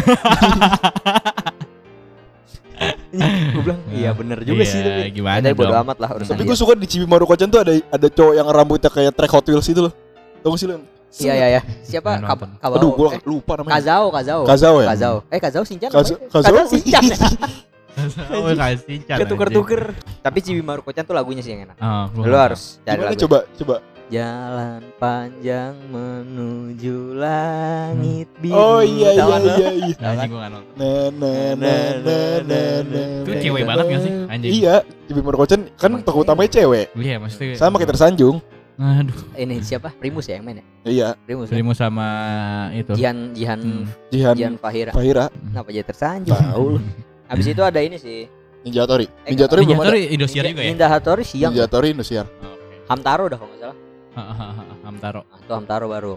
gue 3.09 3.61
bilang, 3.65 3.81
"Iya 3.89 4.13
bener 4.13 4.39
juga 4.45 4.63
iya, 4.63 4.69
sih 4.69 4.79
tapi." 4.79 5.01
Gimana 5.11 5.41
Tapi 5.41 5.57
bodo 5.57 5.73
dong? 5.73 5.81
amat 5.83 5.97
lah 5.97 6.09
urusan 6.13 6.31
Tapi 6.31 6.43
gue 6.45 6.55
suka 6.55 6.73
di 6.77 6.87
Cibi 6.87 7.05
Morokocan 7.09 7.49
tuh 7.49 7.59
ada 7.59 7.73
ada 7.73 8.07
cowok 8.07 8.33
yang 8.37 8.47
rambutnya 8.47 8.89
kayak 8.89 9.11
track 9.17 9.31
Hot 9.33 9.45
Wheels 9.49 9.67
itu 9.67 9.81
loh. 9.81 9.93
Tau 10.39 10.53
gak 10.53 10.59
sih 10.61 10.67
lo? 10.69 10.79
Iya 11.17 11.33
iya 11.33 11.47
iya. 11.57 11.61
Siapa? 11.81 12.21
Kab. 12.21 12.45
Kabao. 12.61 12.77
Aduh, 12.77 12.91
gue 12.93 13.07
eh, 13.17 13.21
lupa 13.25 13.57
namanya. 13.57 13.81
Kazao, 13.81 14.05
Kazao. 14.13 14.41
Kazao 14.45 14.75
ya? 14.83 14.87
Kazao. 14.93 15.15
Eh 15.33 15.39
Kazao 15.41 15.63
Shinchan. 15.65 15.89
Ya? 15.89 15.97
Kazao? 15.97 16.17
Kazao 16.29 16.65
Shinchan. 16.69 17.03
Oh, 18.31 18.47
kasih 18.55 19.03
Chan, 19.03 19.17
Ketuker-tuker. 19.19 19.91
Tapi 20.23 20.39
Cibi 20.39 20.61
Marukocan 20.63 21.03
tuh 21.03 21.11
lagunya 21.11 21.43
sih 21.43 21.51
yang 21.51 21.67
enak. 21.67 21.75
Oh, 21.83 22.05
gua 22.15 22.25
Lu 22.31 22.37
harus 22.37 22.79
cari 22.87 23.01
lagu. 23.03 23.19
coba 23.27 23.43
coba. 23.59 23.75
Jalan 24.09 24.81
panjang 24.97 25.75
menuju 25.93 27.13
langit 27.13 28.25
biru. 28.41 28.57
Oh 28.57 28.81
iya 28.81 29.13
Tahu 29.13 29.19
iya 29.19 29.25
kan 29.29 29.41
iya 29.45 29.69
iya. 29.69 29.95
tahu. 29.99 30.09
Anjing 30.15 30.29
gua 30.31 30.47
nonton. 30.49 30.73
Na 30.79 30.91
na 31.13 31.33
na 31.59 32.15
na 32.41 32.61
na. 32.87 33.01
Itu 33.21 33.31
cewek 33.37 33.63
banget 33.67 33.85
gak 33.85 34.01
sih, 34.01 34.11
anjing? 34.25 34.51
Iya, 34.63 34.75
Cibi 35.05 35.21
Morokocan 35.21 35.59
kan 35.77 35.91
tokoh 36.01 36.23
cewek. 36.23 36.25
utamanya 36.25 36.49
cewek. 36.49 36.85
Iya, 36.97 37.15
maksudnya 37.21 37.53
Sama 37.59 37.75
kayak 37.77 37.91
tersanjung. 37.93 38.39
Aduh, 38.79 39.11
Ini 39.35 39.59
siapa? 39.59 39.91
Primus 39.91 40.23
ya 40.23 40.39
yang 40.39 40.45
main 40.47 40.57
ya? 40.57 40.65
Iya, 40.81 41.07
Primus. 41.19 41.45
ya? 41.45 41.51
Serimu 41.51 41.75
sama 41.75 42.07
itu. 42.71 42.95
Jihan 42.95 43.35
Jihan 43.35 43.59
Hmm. 43.59 43.83
Jihan 44.07 44.33
Jihan 44.33 44.53
Fahira. 44.55 44.91
Fahira. 44.91 45.27
Kenapa 45.27 45.67
jadi 45.67 45.85
tersanjung? 45.85 46.31
Tahu 46.33 46.65
lu. 46.71 46.79
Habis 47.27 47.45
itu 47.45 47.59
ada 47.59 47.79
ini 47.79 47.99
sih. 47.99 48.31
Ninja 48.59 48.87
Tori. 48.87 49.03
Eh, 49.23 49.35
Ninja 49.35 49.45
Tori 49.45 49.61
Ninja 49.61 49.75
belum 49.75 49.83
ada. 49.83 49.89
Tori 49.89 50.01
Indosiar 50.09 50.43
juga 50.45 50.61
ya? 50.61 50.69
Ninja 50.71 50.87
Hattori 50.87 51.23
siang. 51.23 51.51
Ninja 51.51 51.67
Tori 51.67 51.87
Indosiar. 51.91 52.25
Hamtaro 52.87 53.23
dah 53.27 53.37
kalau 53.37 53.49
nggak 53.49 53.61
salah. 53.61 53.77
Hamtaro. 54.81 55.21
Nah, 55.21 55.37
itu 55.37 55.51
Hamtaro 55.53 55.85
baru. 55.87 56.13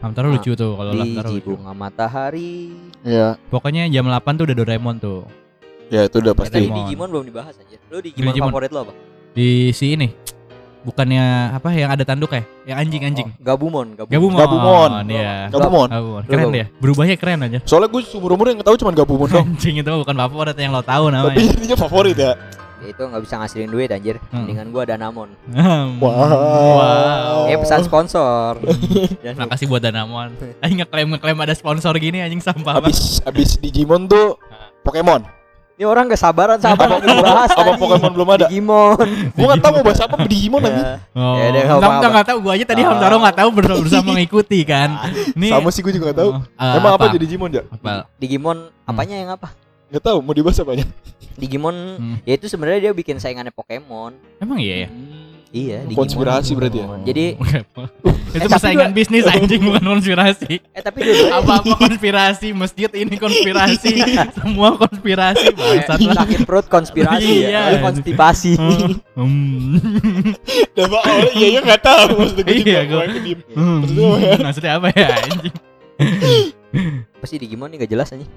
Hamtaro 0.00 0.26
Ah. 0.26 0.32
lucu 0.34 0.50
tuh 0.52 0.72
kalau 0.74 0.92
Hamtaro 0.92 1.30
lucu. 1.30 1.50
bunga 1.52 1.72
matahari. 1.72 2.74
Iya. 3.02 3.38
Pokoknya 3.46 3.86
jam 3.86 4.04
8 4.04 4.34
tuh 4.34 4.44
udah 4.44 4.56
Doraemon 4.56 4.96
tuh. 4.98 5.20
Ya 5.88 6.06
itu 6.06 6.18
udah 6.18 6.32
tapi 6.32 6.42
pasti. 6.44 6.58
Digimon. 6.60 6.78
Digimon 6.84 7.08
belum 7.08 7.24
dibahas 7.24 7.54
aja. 7.56 7.76
Lu 7.86 7.98
Digimon, 7.98 8.26
Digimon. 8.28 8.50
favorit 8.50 8.70
lo 8.70 8.80
apa? 8.82 8.92
Di 9.30 9.48
si 9.70 9.94
ini. 9.94 10.08
Bukannya 10.80 11.52
apa 11.52 11.68
yang 11.76 11.92
ada 11.92 12.04
tanduk 12.08 12.32
ya? 12.32 12.40
Yang 12.64 12.78
anjing-anjing. 12.88 13.28
Oh, 13.28 13.44
Gabumon, 13.44 13.86
Gabumon. 14.00 14.08
Gabumon. 14.08 14.38
Gabumon. 14.40 14.90
Iya. 15.12 15.32
Gabumon. 15.52 15.88
Gabumon. 15.92 16.22
Keren 16.24 16.40
Gabumon. 16.40 16.56
dia. 16.56 16.66
Berubahnya 16.80 17.16
keren 17.20 17.40
aja. 17.44 17.58
Soalnya 17.68 17.88
gue 17.92 18.00
seumur 18.00 18.32
umur 18.32 18.46
yang 18.48 18.64
tahu 18.64 18.80
cuma 18.80 18.92
Gabumon 18.96 19.28
dong. 19.28 19.46
Anjing 19.52 19.76
itu 19.76 19.90
bukan 19.92 20.16
favorit 20.16 20.56
yang 20.56 20.72
lo 20.72 20.80
tahu 20.80 21.12
Tapi 21.12 21.14
namanya. 21.36 21.52
ininya 21.52 21.76
favorit 21.76 22.16
ya. 22.16 22.32
Ya, 22.80 22.96
itu 22.96 23.02
nggak 23.04 23.22
bisa 23.28 23.34
ngasilin 23.36 23.68
duit 23.68 23.92
anjir. 23.92 24.16
Hmm. 24.32 24.48
Mendingan 24.48 24.72
gua 24.72 24.88
Danamon. 24.88 25.28
Wow. 25.52 26.00
Wow. 26.00 27.52
Eh 27.52 27.60
pesan 27.60 27.84
sponsor. 27.84 28.56
Makasih 29.44 29.68
buat 29.68 29.84
Danamon. 29.84 30.32
Aing 30.64 30.80
ngeklaim 30.80 31.12
ngeklaim 31.12 31.38
ada 31.44 31.52
sponsor 31.52 31.92
gini 32.00 32.24
anjing 32.24 32.40
sampah. 32.40 32.80
Abis 32.80 33.20
abis 33.28 33.60
Digimon 33.60 34.08
tuh 34.08 34.40
Pokemon. 34.80 35.28
Ini 35.80 35.88
orang 35.88 36.12
gak 36.12 36.20
sabaran 36.20 36.60
sama 36.60 36.76
bahas 36.76 37.48
Apa. 37.48 37.72
Pokemon 37.72 38.12
belum 38.12 38.28
ada? 38.28 38.46
Digimon. 38.46 39.00
Gue 39.32 39.46
nggak 39.48 39.62
tahu 39.64 39.72
mau 39.80 39.84
bahas 39.88 40.00
apa 40.04 40.14
Digimon 40.28 40.60
lagi. 40.60 40.76
Ya. 40.76 40.92
Oh. 41.16 41.40
Ya 41.40 41.46
udah, 41.48 41.48
nggak 41.48 41.64
Enggak 41.64 41.80
apa-apa. 41.80 42.08
enggak 42.12 42.26
tahu 42.28 42.38
gua 42.38 42.52
aja 42.52 42.64
tadi 42.68 42.80
Oh. 42.80 42.86
Hamtaro 42.86 43.16
enggak 43.16 43.36
tahu 43.40 43.48
berusaha, 43.50 44.02
mengikuti 44.04 44.60
kan. 44.76 44.90
Nih. 45.32 45.48
Sama 45.48 45.72
sih 45.72 45.80
gue 45.80 45.92
juga 45.96 46.12
nggak 46.12 46.20
tahu. 46.20 46.30
Eh, 46.36 46.76
Emang 46.76 46.92
apa 46.92 47.04
jadi 47.08 47.24
Digimon 47.24 47.48
ya? 47.50 47.64
Apa? 47.64 48.12
Digimon 48.14 48.58
apanya 48.84 49.16
yang 49.16 49.32
apa? 49.32 49.56
Gak 49.88 50.04
tahu 50.04 50.20
mau 50.20 50.30
dibahas 50.30 50.60
apanya. 50.60 50.84
Digimon 51.34 51.72
Hmm. 51.96 52.16
ya 52.22 52.36
itu 52.36 52.44
sebenarnya 52.44 52.78
dia 52.78 52.92
bikin 52.92 53.16
saingannya 53.16 53.48
Pokemon. 53.48 54.12
Emang 54.36 54.60
iya 54.60 54.84
ya? 54.84 54.88
Iya, 55.50 55.82
Digimon. 55.82 55.98
Konspirasi 56.00 56.52
berarti 56.54 56.78
ya. 56.78 56.86
Jadi 57.02 57.24
itu 58.30 58.38
tapi 58.38 58.46
persaingan 58.48 58.90
bisnis 58.94 59.26
anjing 59.26 59.58
bukan 59.60 59.82
konspirasi. 59.88 60.62
eh 60.62 60.78
tapi 60.80 60.98
dua 61.02 61.42
Apa-apa 61.42 61.74
konspirasi, 61.76 62.54
masjid 62.54 62.86
ini 62.94 63.18
konspirasi, 63.18 63.98
semua 64.30 64.78
konspirasi 64.78 65.50
bangsat 65.50 65.98
lah. 66.00 66.14
sakit 66.16 66.46
perut 66.46 66.66
konspirasi 66.66 67.26
Iya. 67.42 67.50
ya. 67.50 67.60
Lu 67.74 67.78
konstipasi. 67.82 68.54
Hmm. 69.18 69.82
Dapat 70.70 71.00
orang 71.02 71.30
iya 71.34 71.48
ya 71.50 71.60
nggak 71.60 71.82
tahu 71.82 72.06
maksud 72.16 72.38
gue 72.38 72.54
Iya, 72.54 72.80
diem. 73.18 73.40
Hmm. 73.50 73.78
Maksudnya 74.40 74.72
apa 74.78 74.86
ya? 74.88 75.08
Maksudnya 75.10 75.18
anjing? 75.26 75.54
Pasti 77.20 77.36
Digimon 77.36 77.68
nih 77.68 77.82
gak 77.82 77.90
jelas 77.90 78.08
anjing. 78.08 78.30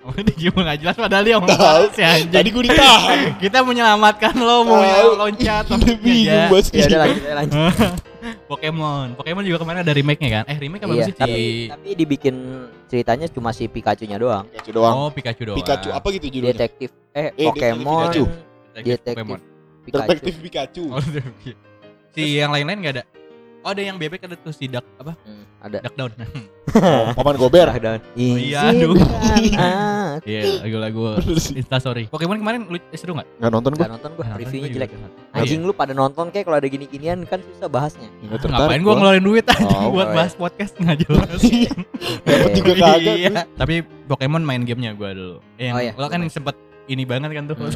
Oh, 0.00 0.12
ini 0.20 0.32
gimana 0.32 0.62
nggak 0.66 0.78
jelas 0.80 0.96
padahal 0.96 1.22
dia 1.22 1.34
ngomong 1.36 1.52
Tahu. 1.52 1.82
si 1.92 2.00
anjing. 2.00 2.32
Tadi 2.32 2.48
gue 2.48 2.62
ditahan. 2.64 3.18
Kita 3.42 3.58
menyelamatkan 3.60 4.32
lo 4.34 4.64
mau 4.64 4.80
loncat 5.18 5.64
bingung 6.00 6.48
bahas 6.48 6.68
Ya 6.68 6.88
udah 6.88 6.88
Digimon. 6.88 7.00
lanjut 7.00 7.24
lanjut. 7.30 7.58
Pokemon. 8.50 9.06
Pokemon 9.14 9.42
juga 9.44 9.58
kemarin 9.60 9.80
ada 9.80 9.92
remake-nya 9.92 10.30
kan? 10.30 10.44
Eh, 10.48 10.56
remake 10.56 10.82
apa 10.82 10.92
Iya, 10.94 11.04
sih? 11.04 11.14
tapi, 11.14 11.42
tapi 11.68 11.88
dibikin 11.92 12.34
ceritanya 12.86 13.26
cuma 13.28 13.52
si 13.52 13.68
Pikachu-nya 13.68 14.16
doang. 14.16 14.48
Pikachu 14.48 14.70
doang. 14.72 14.94
Oh, 14.98 15.10
Pikachu 15.12 15.42
doang. 15.44 15.58
Pikachu 15.60 15.88
apa 15.92 16.06
gitu 16.10 16.26
judulnya? 16.30 16.56
Detektif 16.56 16.88
eh, 17.12 17.28
Eh, 17.30 17.44
Pokemon 17.44 18.08
Detektif 18.08 18.24
Detektif 18.24 18.88
Detektif 18.96 19.12
Pokemon. 19.14 19.40
Pikachu. 19.84 20.08
Detektif 20.08 20.34
Pikachu. 20.40 20.84
Oh, 20.88 21.00
si 22.10 22.22
yang 22.34 22.48
lain-lain 22.48 22.78
nggak 22.80 22.94
ada? 22.96 23.04
Oh 23.64 23.72
ada 23.72 23.80
yang 23.80 23.96
bebek 23.96 24.20
ada 24.22 24.36
tuh 24.36 24.52
si 24.52 24.68
duck 24.68 24.84
apa? 25.00 25.16
Hmm, 25.24 25.44
ada. 25.58 25.78
Duck 25.80 25.96
down. 25.96 26.12
Oh, 26.74 27.14
Paman 27.14 27.38
Gober. 27.38 27.70
Dah, 27.70 27.78
dah. 27.78 28.02
iya, 28.18 28.66
aduh. 28.66 28.98
Aku. 28.98 28.98
Iya, 30.26 30.58
lagu-lagu. 30.58 31.22
Insta 31.54 31.78
story. 31.78 32.10
Pokemon 32.10 32.42
kemarin 32.42 32.66
lu 32.66 32.82
eh, 32.82 32.98
seru 32.98 33.14
nggak? 33.14 33.30
Nggak 33.38 33.50
nonton 33.52 33.70
Gak 33.72 33.78
gua. 33.78 33.94
nonton 33.94 34.10
gua, 34.18 34.26
reviewnya 34.34 34.70
jelek. 34.74 34.90
Anjing 35.30 35.62
lu 35.62 35.70
pada 35.70 35.94
nonton 35.94 36.34
kayak 36.34 36.50
kalau 36.50 36.58
ada 36.58 36.66
gini-ginian 36.66 37.22
kan 37.24 37.38
susah 37.46 37.70
bahasnya. 37.70 38.10
Nggak 38.26 38.38
tertarik. 38.42 38.58
Ngapain 38.66 38.82
gua 38.82 38.94
ngeluarin 38.98 39.22
duit 39.22 39.46
aja 39.46 39.70
Oh, 39.70 39.94
buat 39.94 40.08
iya. 40.08 40.16
bahas 40.18 40.32
podcast 40.34 40.72
nggak 40.74 40.98
jelas. 41.06 41.38
Dapat 42.26 42.50
juga 42.58 42.72
kagak. 42.74 43.16
Iya. 43.22 43.30
Tapi 43.54 43.74
Pokemon 44.10 44.42
main 44.42 44.62
gamenya 44.66 44.98
gua 44.98 45.14
dulu. 45.14 45.36
Yang 45.54 45.74
Oh, 45.74 45.82
iya. 45.82 45.92
lo 45.94 46.06
kan 46.10 46.20
sempet 46.26 46.58
ini 46.86 47.02
banget 47.02 47.30
kan 47.32 47.44
tuh. 47.46 47.56
Hmm. 47.56 47.70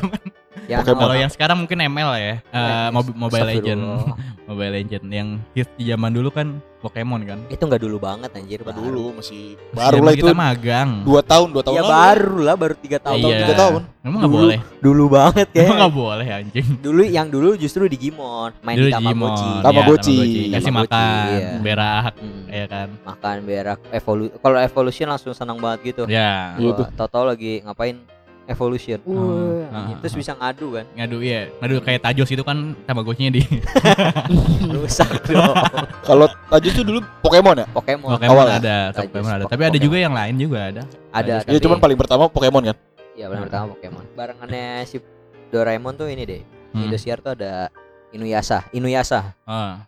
Ya, 0.66 0.82
Pokemon. 0.82 1.00
Kalau 1.00 1.14
yang 1.16 1.30
sekarang 1.30 1.56
mungkin 1.56 1.78
ML 1.78 2.10
ya, 2.14 2.34
eh, 2.42 2.88
Mob- 2.90 3.14
Mobile 3.16 3.46
Legend. 3.48 3.80
Mobile 4.48 4.72
Legend 4.74 5.04
yang 5.06 5.28
hits 5.52 5.68
di 5.76 5.84
zaman 5.86 6.08
dulu 6.10 6.28
kan 6.28 6.60
Pokemon 6.78 7.20
kan. 7.24 7.38
Itu 7.46 7.64
nggak 7.64 7.78
dulu 7.78 7.96
banget 7.96 8.32
anjir. 8.32 8.58
Nggak 8.58 8.74
baru. 8.74 8.80
dulu 8.82 9.04
masih 9.16 9.56
baru 9.70 9.96
lah 9.98 10.12
itu. 10.12 10.20
kita 10.20 10.32
magang. 10.32 10.90
Dua 11.02 11.20
tahun, 11.20 11.48
dua 11.50 11.62
tahun 11.62 11.76
Ya 11.76 11.82
baru 11.84 12.36
lah, 12.40 12.54
baru 12.54 12.74
tiga 12.74 12.98
tahun. 12.98 13.18
Iya. 13.18 13.38
tiga 13.42 13.54
tahun. 13.56 13.82
Emang 14.00 14.18
nggak 14.18 14.34
boleh? 14.34 14.58
Dulu 14.78 15.04
banget 15.06 15.46
Emang 15.48 15.62
kayak. 15.62 15.78
nggak 15.78 15.94
boleh 15.94 16.28
anjing. 16.28 16.66
Dulu 16.80 17.02
yang 17.02 17.28
dulu 17.28 17.48
justru 17.54 17.82
Digimon, 17.86 18.50
main 18.60 18.76
Dulu 18.76 18.88
di 18.88 18.92
Tamagotchi. 18.92 19.44
Digimon, 19.44 19.62
Tamagotchi. 19.62 20.16
ya, 20.18 20.48
Kasih 20.50 20.64
Tamagotchi, 20.66 20.96
makan, 20.96 21.28
iya. 21.30 21.50
berak, 21.60 22.12
Hmm, 22.18 22.42
ya 22.46 22.64
kan. 22.66 22.88
makan 23.04 23.36
berak 23.42 23.78
evolusi. 23.90 24.30
Kalau 24.34 24.58
evolution 24.58 25.06
langsung 25.06 25.32
senang 25.32 25.58
banget 25.58 25.80
gitu. 25.86 26.02
Ya. 26.08 26.56
Iya 26.56 26.72
Tahu-tahu 26.90 27.24
lagi 27.26 27.60
ngapain 27.62 27.96
evolution. 28.48 28.98
Wah, 29.04 29.68
Ah. 29.68 30.00
terus 30.00 30.14
bisa 30.14 30.32
ngadu 30.32 30.74
kan. 30.74 30.84
Ngadu 30.94 31.20
ya, 31.20 31.52
ngadu 31.58 31.78
kayak 31.78 32.00
Tajos 32.02 32.28
itu 32.28 32.40
kan 32.40 32.56
Tamagotchi-nya 32.82 33.30
di 33.30 33.42
Rusak 34.74 35.08
dong. 35.24 35.54
Kalau 36.02 36.26
tadi 36.48 36.68
tuh 36.70 36.82
dulu 36.82 36.98
Pokemon 37.20 37.56
ya? 37.58 37.66
Pokemon. 37.68 38.10
Pokemon 38.16 38.32
Awal 38.32 38.46
ya? 38.46 38.56
ada, 38.58 38.76
Tajos, 38.90 39.06
Pokemon 39.06 39.30
ada. 39.30 39.44
Tapi 39.44 39.62
ada 39.62 39.68
Pokemon. 39.70 39.84
juga 39.84 39.96
yang 39.98 40.14
lain 40.14 40.34
juga 40.36 40.58
ada. 40.64 40.82
Ada. 41.10 41.34
Tajos. 41.36 41.42
Iya, 41.44 41.52
tapi- 41.52 41.62
cuman 41.62 41.78
paling 41.78 41.98
pertama 41.98 42.22
Pokemon 42.26 42.62
kan. 42.64 42.76
Iya, 43.12 43.26
benar 43.28 43.42
pertama 43.44 43.64
Pokemon. 43.72 44.04
Barengannya 44.12 44.66
si 44.84 44.96
Doraemon 45.48 45.94
tuh 45.94 46.06
ini 46.06 46.22
deh. 46.22 46.42
Di 46.42 46.48
Hmm. 46.70 46.84
Indosiar 46.84 47.18
tuh 47.18 47.32
ada 47.32 47.68
Inuyasha. 48.10 48.64
Inuyasha 48.70 49.36
Ah. 49.44 49.84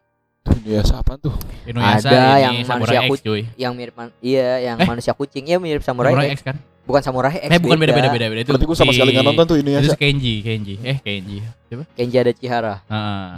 Ya 0.61 0.81
siapa 0.83 1.17
tuh? 1.17 1.33
Inuyasha 1.65 2.05
Ada 2.05 2.17
ini 2.17 2.41
yang 2.43 2.55
manusia 2.67 3.01
kucing. 3.07 3.45
yang 3.55 3.73
mirip 3.73 3.95
man- 3.95 4.13
iya 4.19 4.61
yang 4.63 4.77
Eh? 4.77 4.85
manusia 4.85 5.13
kucing 5.13 5.45
ya 5.47 5.57
mirip 5.57 5.81
Samurai, 5.81 6.11
Samurai 6.11 6.33
X. 6.33 6.37
X 6.37 6.43
kan? 6.43 6.57
Bukan 6.91 7.01
Samurai 7.01 7.39
X. 7.39 7.47
Eh 7.47 7.61
bukan 7.63 7.79
beda 7.79 7.95
beda 7.95 8.09
beda 8.11 8.27
beda 8.27 8.41
itu. 8.43 8.51
Berarti 8.51 8.67
gua 8.67 8.77
sama 8.77 8.91
sekali 8.91 9.15
nggak 9.15 9.27
nonton 9.31 9.45
tuh 9.47 9.57
ini 9.57 9.79
Itu 9.79 9.87
ya. 9.87 9.93
si 9.95 9.99
Kenji, 9.99 10.35
Kenji. 10.43 10.75
Eh 10.83 10.99
Kenji. 10.99 11.39
Siapa? 11.71 11.85
Kenji 11.95 12.17
ada 12.19 12.33
Chihara. 12.35 12.75
Heeh. 12.83 13.31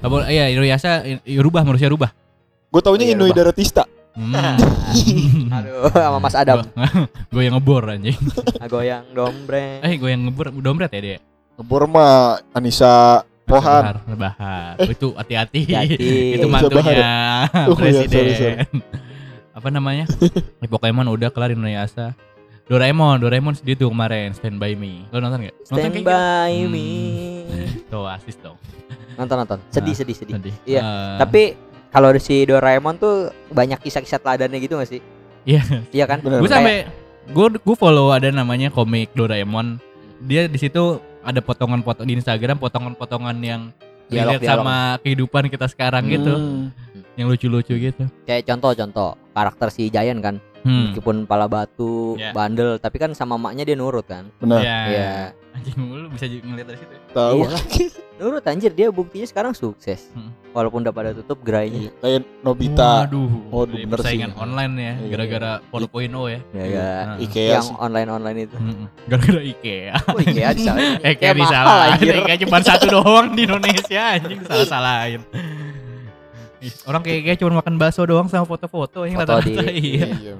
Apa 0.00 0.16
iya 0.28 0.52
Inuyasha 0.52 1.00
rubah 1.40 1.64
manusia 1.64 1.88
rubah. 1.88 2.12
Gue 2.68 2.78
taunya 2.78 3.02
Iya, 3.02 3.16
Inui. 3.16 3.32
Daratista. 3.32 3.82
Hmm. 4.14 4.34
Aduh, 5.56 5.90
sama 5.90 6.18
Mas 6.20 6.36
Adam. 6.36 6.60
gue 7.30 7.42
yang 7.46 7.56
ngebor 7.56 7.88
anjing. 7.88 8.14
Goyang 8.68 9.06
dombreng. 9.10 9.80
Eh 9.80 9.96
gue 9.96 10.06
yang 10.06 10.22
ngebor 10.28 10.52
dompet 10.52 10.90
ya 10.92 11.00
dia. 11.00 11.18
Ngebor 11.56 11.88
mah 11.88 12.38
Anissa 12.52 13.24
Pohan. 13.42 13.82
Bahar, 13.82 13.96
Bahar. 14.06 14.74
Itu 14.84 15.14
hati-hati. 15.14 15.66
Itu 16.36 16.46
mantunya 16.46 16.94
Oh, 17.66 17.74
iya, 17.74 18.06
presiden. 18.06 18.10
sorry, 18.12 18.32
sorry. 18.34 18.56
Apa 19.50 19.68
namanya? 19.68 20.06
Di 20.62 20.68
Pokemon 20.70 21.10
udah 21.10 21.28
kelar 21.28 21.50
Inuyasha. 21.50 22.14
Doraemon, 22.70 23.18
Doraemon 23.18 23.58
sedih 23.58 23.74
tuh 23.74 23.90
kemarin 23.90 24.30
Stand 24.30 24.62
By 24.62 24.78
Me. 24.78 25.02
Lo 25.10 25.18
nonton 25.18 25.42
gak? 25.42 25.58
Nonton 25.66 25.74
Stand 25.74 25.90
kayak 25.92 26.06
by 26.06 26.50
gitu? 26.54 26.68
me. 26.70 26.88
Hmm. 27.42 27.68
Tuh 27.90 28.06
asis 28.06 28.36
dong. 28.38 28.54
Nonton 29.18 29.36
nonton. 29.36 29.58
Sedih 29.68 29.90
Ah, 29.90 29.98
sedih 29.98 30.14
sedih. 30.14 30.34
Sedih. 30.38 30.54
Iya, 30.64 30.80
Eh, 30.80 31.16
Tapi 31.18 31.42
kalau 31.90 32.14
si 32.16 32.46
Doraemon 32.46 32.94
tuh 32.94 33.14
banyak 33.50 33.74
kisah-kisah 33.76 34.22
teladannya 34.22 34.62
gitu 34.62 34.78
gak 34.78 34.86
sih? 34.88 35.02
Iya. 35.42 35.66
Iya 35.90 36.04
kan? 36.06 36.22
Gue 36.22 36.46
sampai 36.46 36.86
gue 37.26 37.46
gue 37.52 37.76
follow 37.76 38.14
ada 38.14 38.30
namanya 38.30 38.70
komik 38.70 39.10
Doraemon. 39.12 39.82
Dia 40.22 40.46
di 40.46 40.54
situ 40.54 41.02
ada 41.20 41.42
potongan-potongan 41.42 42.06
di 42.06 42.14
Instagram 42.14 42.56
potongan-potongan 42.56 43.34
yang 43.40 43.74
relate 44.06 44.38
Dialog-dialog. 44.38 44.62
sama 44.62 44.76
kehidupan 45.02 45.44
kita 45.48 45.66
sekarang 45.66 46.06
gitu, 46.06 46.32
Hmm. 46.32 46.70
yang 47.14 47.26
lucu-lucu 47.26 47.74
gitu. 47.74 48.04
kayak 48.24 48.42
contoh-contoh 48.44 49.14
karakter 49.30 49.68
si 49.68 49.86
Giant 49.86 50.18
kan 50.18 50.34
Hmm. 50.60 50.88
meskipun 50.88 51.24
pala 51.24 51.46
batu 51.46 52.14
Ya. 52.14 52.30
bandel 52.30 52.76
tapi 52.76 52.96
kan 52.96 53.10
sama 53.10 53.34
maknya 53.34 53.62
dia 53.62 53.74
nurut 53.74 54.04
kan 54.04 54.28
Benar. 54.36 54.60
Ya. 54.60 54.78
Iya. 54.86 55.12
Anjing 55.50 55.74
lu 55.82 56.06
bisa 56.08 56.24
ngeliat 56.26 56.62
dari 56.64 56.78
situ. 56.78 56.92
ya? 56.92 57.00
Tahu. 57.10 57.38
Iyalah. 57.40 57.62
nurut 58.20 58.44
anjir 58.44 58.68
dia 58.70 58.86
buktinya 58.88 59.24
sekarang 59.24 59.52
sukses 59.52 60.12
Hmm. 60.12 60.28
walaupun 60.50 60.80
udah 60.80 60.92
pada 60.92 61.10
tutup 61.12 61.40
gerainya 61.40 61.88
Kayak 61.96 62.28
Nobita. 62.40 63.02
Waduh. 63.02 63.28
Waduh, 63.48 63.72
Jadi 63.72 63.82
bener 63.82 63.88
sih. 63.88 63.88
persaingan 63.96 64.32
online 64.36 64.72
ya, 64.74 64.92
Iya. 64.94 65.08
gara-gara 65.10 65.52
4.0 65.66 65.88
ya. 66.28 66.40
ya 66.52 66.64
ya 66.66 66.88
Nah. 67.02 67.16
Ikea 67.18 67.50
yang 67.50 67.66
sih. 67.66 67.76
online 67.78 68.08
online 68.10 68.38
itu 68.42 68.56
Mm-mm. 68.56 68.86
Gara-gara 69.06 69.40
IKEA. 69.42 69.94
oh 70.06 70.20
iya 70.20 70.46
disalahin 70.50 70.92
Eh 71.08 71.14
kayak 71.14 71.34
mahal, 71.34 71.50
disalahin. 71.96 72.22
Kayak 72.22 72.40
cuma 72.42 72.58
satu 72.60 72.86
doang 72.92 73.26
di 73.32 73.42
Indonesia 73.42 74.02
anjing 74.14 74.40
salah-salahin. 74.44 75.20
Ih, 76.60 76.72
Orang 76.84 77.00
kayak 77.00 77.20
kayak 77.24 77.38
cuma 77.38 77.56
makan 77.56 77.74
bakso 77.74 78.04
doang 78.04 78.26
sama 78.26 78.44
foto-foto 78.44 79.02
yang 79.02 79.16
Foto 79.18 79.40
di- 79.40 79.56
iya. 79.96 80.06
Iya, 80.12 80.34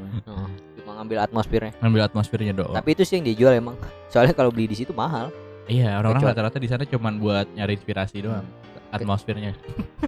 cuma 0.76 0.92
ngambil 0.94 1.18
atmosfernya 1.22 1.72
Ngambil 1.78 2.02
atmosfernya 2.04 2.52
doang. 2.52 2.74
tapi 2.74 2.88
itu 2.92 3.02
sih 3.02 3.16
yang 3.16 3.26
dijual 3.26 3.52
emang 3.52 3.76
soalnya 4.06 4.32
kalau 4.32 4.48
beli 4.48 4.66
di 4.66 4.76
situ 4.76 4.92
mahal 4.92 5.32
iya, 5.64 5.96
orang-orang 5.96 6.28
rata-rata 6.28 6.56
di 6.56 6.66
sana 6.66 6.84
cuma 6.84 7.08
buat 7.10 7.48
nyari 7.48 7.74
inspirasi 7.74 8.20
doang. 8.20 8.44
Atmosfernya. 8.90 9.54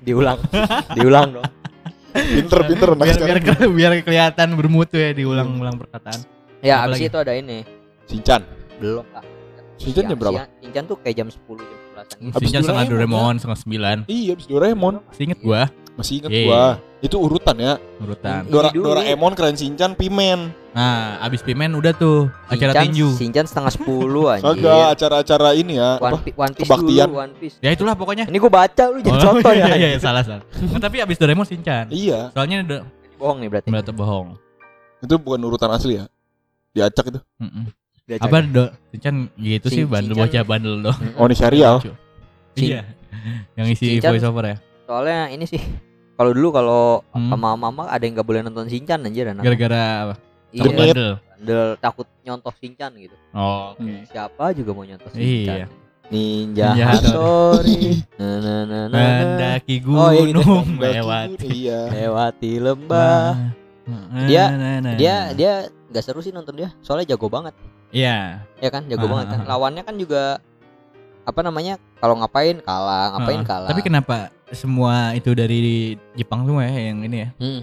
diulang 0.01 0.37
diulang 0.97 1.29
dong 1.33 1.49
Pinter, 2.13 2.61
pinter 2.67 2.89
anak 2.93 3.05
biar, 3.09 3.17
biar, 3.17 3.39
ke- 3.41 3.73
biar 3.73 3.93
kelihatan 4.03 4.49
bermutu 4.53 5.01
ya 5.01 5.11
diulang-ulang 5.11 5.81
perkataan. 5.81 6.21
ya 6.61 6.77
Apa 6.79 6.93
abis 6.93 6.99
lagi? 6.99 7.09
itu 7.09 7.19
ada 7.19 7.33
ini 7.33 7.59
Sinchan. 8.05 8.43
belum 8.77 9.07
kak 9.09 9.25
Shinchan 9.81 10.05
jam 10.05 10.17
berapa? 10.17 10.45
Sinchan 10.61 10.85
tuh 10.85 10.97
kayak 10.99 11.17
jam 11.17 11.27
10 11.27 11.41
jam 11.57 11.57
11 11.57 11.65
gitu. 11.65 11.81
Habis 12.29 12.45
Sinjan 12.45 12.61
setengah 12.63 12.85
Doraemon, 12.87 13.35
setengah 13.35 13.59
sembilan. 13.59 13.97
Iya, 14.07 14.31
abis 14.33 14.47
Doraemon. 14.47 14.95
Masih 15.05 15.25
inget 15.25 15.41
gua 15.41 15.63
Masih 15.93 16.19
inget 16.19 16.31
Iya. 16.31 16.47
gua. 16.47 16.65
Itu 17.01 17.17
urutan 17.19 17.57
ya. 17.57 17.75
urutan. 17.99 18.47
Dora. 18.47 18.71
Doraemon 18.71 19.33
keren 19.33 19.53
Shinchan 19.53 19.93
Pimen. 19.93 20.55
Nah, 20.73 21.21
abis 21.21 21.41
Pimen 21.41 21.69
udah 21.73 21.93
tuh 21.93 22.33
acara 22.47 22.73
Shinchan- 22.73 22.85
tinju. 22.89 23.09
Shinchan 23.13 23.45
setengah 23.45 23.73
10 23.77 24.33
anjir 24.33 24.45
Kagak 24.57 24.87
acara-acara 24.91 25.49
ini 25.53 25.77
ya. 25.77 25.99
One, 25.99 26.13
Apa? 26.15 26.19
One 26.33 26.53
Piece 26.53 26.65
Kebaktian. 26.65 27.07
dulu 27.07 27.19
One 27.19 27.35
Piece 27.37 27.57
Ya 27.59 27.71
itulah 27.71 27.93
pokoknya. 27.93 28.25
ini 28.25 28.39
gua 28.39 28.53
baca 28.55 28.85
lu 28.87 28.99
jangan 28.99 29.21
contoh 29.21 29.53
ya 29.53 29.67
iya, 29.69 29.77
iya, 29.77 29.89
iya, 29.91 29.99
salah 29.99 30.23
salah. 30.23 30.45
Nah, 30.49 30.81
tapi 30.81 30.97
abis 30.99 31.17
Doraemon 31.17 31.45
Shinchan. 31.45 31.91
Iya, 31.91 32.31
Soalnya 32.31 32.57
udah 32.63 32.81
bohong 33.15 33.39
nih 33.39 33.49
berarti 33.49 33.69
berarti 33.69 33.93
bohong. 33.93 34.27
itu 34.99 35.15
bukan 35.17 35.41
urutan 35.43 35.69
asli 35.69 35.99
ya. 35.99 36.07
Diacak 36.73 37.05
itu. 37.09 37.21
Mm-mm. 37.37 37.69
Dia 38.03 38.17
Apa 38.17 38.41
cari. 38.41 38.49
do 38.49 38.65
Shinchan 38.91 39.15
gitu 39.37 39.67
sih 39.69 39.77
Shin- 39.79 39.91
bandel 39.91 40.15
Shinchan- 40.15 40.31
bocah 40.31 40.43
bandel 40.43 40.75
dong. 40.81 40.97
Mm-mm. 40.97 41.19
Oh, 41.19 41.27
ini 41.27 41.37
serial. 41.37 41.75
Iya. 42.55 42.81
Yang 43.55 43.67
isi 43.75 43.85
Shinchan- 43.93 44.15
voice 44.15 44.25
over 44.25 44.45
ya. 44.47 44.57
Soalnya 44.93 45.21
ini 45.29 45.49
sih 45.49 45.57
kalau 46.13 46.31
dulu 46.31 46.49
kalau 46.53 46.85
Hmm. 47.11 47.33
sama 47.33 47.57
mama 47.57 47.89
ada 47.89 47.99
yang 47.99 48.13
nggak 48.15 48.29
boleh 48.29 48.41
nonton 48.43 48.69
Shinchan 48.69 49.01
anjir 49.01 49.25
anak 49.27 49.41
Gara-gara 49.43 49.81
apa? 50.05 50.15
iya 50.51 50.61
Takut 50.63 50.77
bandel. 50.77 51.11
bandel 51.17 51.65
takut 51.79 52.07
nyontoh 52.21 52.53
Shinchan 52.53 52.93
gitu 52.95 53.17
Oh, 53.33 53.73
oke. 53.73 53.81
Hmm. 53.81 54.05
siapa 54.05 54.53
juga 54.53 54.71
mau 54.71 54.85
nyontoh 54.85 55.09
Shinchan 55.09 55.57
Iya. 55.59 55.67
Ninja 56.07 56.69
Ninja 56.71 56.87
Hattori 56.93 57.81
na 58.21 58.29
na 58.37 58.55
na 58.61 58.79
na 58.85 58.89
na. 58.93 59.01
Mendaki 59.19 59.81
Oh, 59.83 60.13
iya 60.13 60.21
gitu. 60.23 60.45
gunung 60.45 60.67
Mendaki 60.71 60.93
lewat. 60.95 61.27
gunung, 61.33 61.53
Iya. 61.57 61.79
lewati 61.91 62.51
lembah 62.61 63.25
Dia- 64.23 64.53
Nah, 64.79 64.95
dia 64.95 65.17
dia 65.33 65.53
nggak 65.89 66.05
seru 66.05 66.21
sih 66.21 66.31
nonton 66.31 66.55
dia 66.55 66.69
soalnya 66.79 67.09
jago 67.09 67.27
banget 67.27 67.57
Iya. 67.91 68.45
ya 68.57 68.69
kan 68.69 68.85
jago 68.87 69.05
Ah, 69.05 69.11
banget 69.11 69.27
kan 69.27 69.39
ah, 69.39 69.43
ah. 69.43 69.49
lawannya 69.51 69.83
kan 69.83 69.97
juga 69.97 70.39
apa 71.23 71.41
namanya 71.41 71.75
kalau 71.97 72.15
ngapain 72.15 72.59
kalah 72.59 73.11
ngapain 73.13 73.41
Heeh. 73.41 73.49
kalah 73.49 73.69
Tapi 73.69 73.81
kenapa 73.81 74.17
semua 74.53 74.95
itu 75.13 75.33
dari 75.33 75.61
Jepang 76.13 76.45
semua 76.45 76.63
ya 76.63 76.73
yang 76.85 77.03
ini 77.03 77.17
ya? 77.19 77.29
Hmm. 77.37 77.63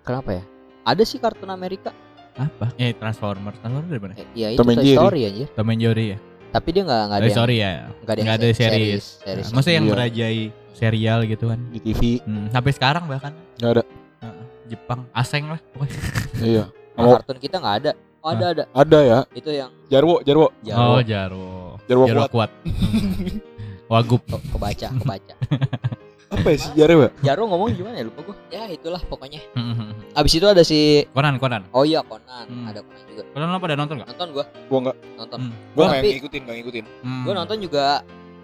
kenapa 0.00 0.30
ya 0.32 0.44
ada 0.82 1.02
sih 1.02 1.16
kartun 1.16 1.48
Amerika 1.48 1.90
Apa? 2.32 2.68
Eh 2.76 2.92
Transformers. 2.92 3.56
Transformers 3.56 3.88
dari 3.88 4.00
mana? 4.02 4.14
eh, 4.14 4.28
ya 4.34 4.48
itu 4.50 4.56
Tom 4.56 4.68
and 4.68 4.76
Toy 4.76 4.84
Jerry. 4.84 4.96
Story 4.98 5.20
anjir 5.24 5.46
Tom 5.50 5.68
and 5.68 5.80
Jerry 5.80 6.06
ya? 6.08 6.18
tapi 6.46 6.68
dia 6.70 6.82
nggak 6.82 7.02
nggak 7.02 7.18
ada 7.18 7.26
yang 7.26 7.36
sorry 7.36 7.56
ya. 7.58 7.72
nggak 7.98 8.14
ada, 8.14 8.22
ada 8.32 8.46
se- 8.46 8.56
series. 8.58 9.04
series. 9.20 9.48
Maksudnya 9.50 9.74
yang 9.74 9.84
Iya. 9.84 9.92
merajai 9.92 10.38
serial 10.72 11.18
gitu 11.24 11.44
kan. 11.46 11.60
Di 11.68 11.80
TV 11.82 12.00
Hmm, 12.22 12.48
sampai 12.48 12.72
sekarang 12.72 13.04
bahkan 13.04 13.32
nggak 13.56 13.70
ada. 13.72 13.82
Heeh. 14.22 14.44
Jepang 14.66 15.00
aseng 15.12 15.44
lah 15.46 15.60
pokoknya. 15.70 16.00
Iya. 16.48 16.64
Nah, 16.92 17.02
Oh. 17.02 17.12
kartun 17.14 17.38
kita 17.38 17.56
nggak 17.58 17.76
ada 17.78 17.90
oh 18.18 18.30
ada 18.30 18.44
ada 18.50 18.62
Ada 18.70 18.98
ya. 19.00 19.18
itu 19.32 19.50
yang 19.50 19.70
Jarwo, 19.86 20.16
Jarwo. 20.20 20.46
Oh, 20.46 20.52
jauh 20.62 21.00
Jaro. 21.02 21.48
Jarwo 21.84 22.04
Jaro 22.04 22.20
kuat. 22.24 22.30
kuat. 22.32 22.50
Wagub. 23.92 24.22
Ke- 24.22 24.44
kebaca 24.50 24.86
kebaca 24.92 25.34
Apa 26.26 26.48
ya 26.48 26.58
si 26.58 26.68
Jarwo? 26.74 27.06
ya? 27.06 27.10
Jaro 27.24 27.46
ngomong 27.46 27.70
gimana 27.70 27.96
ya 27.96 28.04
lupa 28.04 28.20
gua 28.22 28.36
ya 28.48 28.66
itulah 28.66 28.98
pokoknya 29.00 29.38
Hmm, 29.52 29.94
abis 30.12 30.32
itu 30.34 30.44
ada 30.44 30.60
si 30.60 31.06
Conan, 31.10 31.38
Conan. 31.38 31.62
oh 31.70 31.82
iya 31.82 32.02
Conan 32.02 32.44
Hmm. 32.44 32.66
ada 32.66 32.82
Conan 32.82 33.04
juga 33.06 33.22
Conan 33.30 33.46
lo 33.46 33.58
pada 33.58 33.74
nonton 33.74 33.94
nggak? 33.96 34.08
nonton 34.10 34.28
gua 34.32 34.44
Gua 34.66 34.78
nggak 34.82 34.96
nonton 35.16 35.38
Hmm. 35.38 35.52
gua 35.72 35.84
nggak 35.84 35.96
Tapi- 35.96 36.14
ngikutin, 36.16 36.40
nggak 36.42 36.56
ngikutin. 36.56 36.84
Hmm. 37.00 37.22
gua 37.22 37.34
nonton 37.36 37.56
juga 37.60 37.84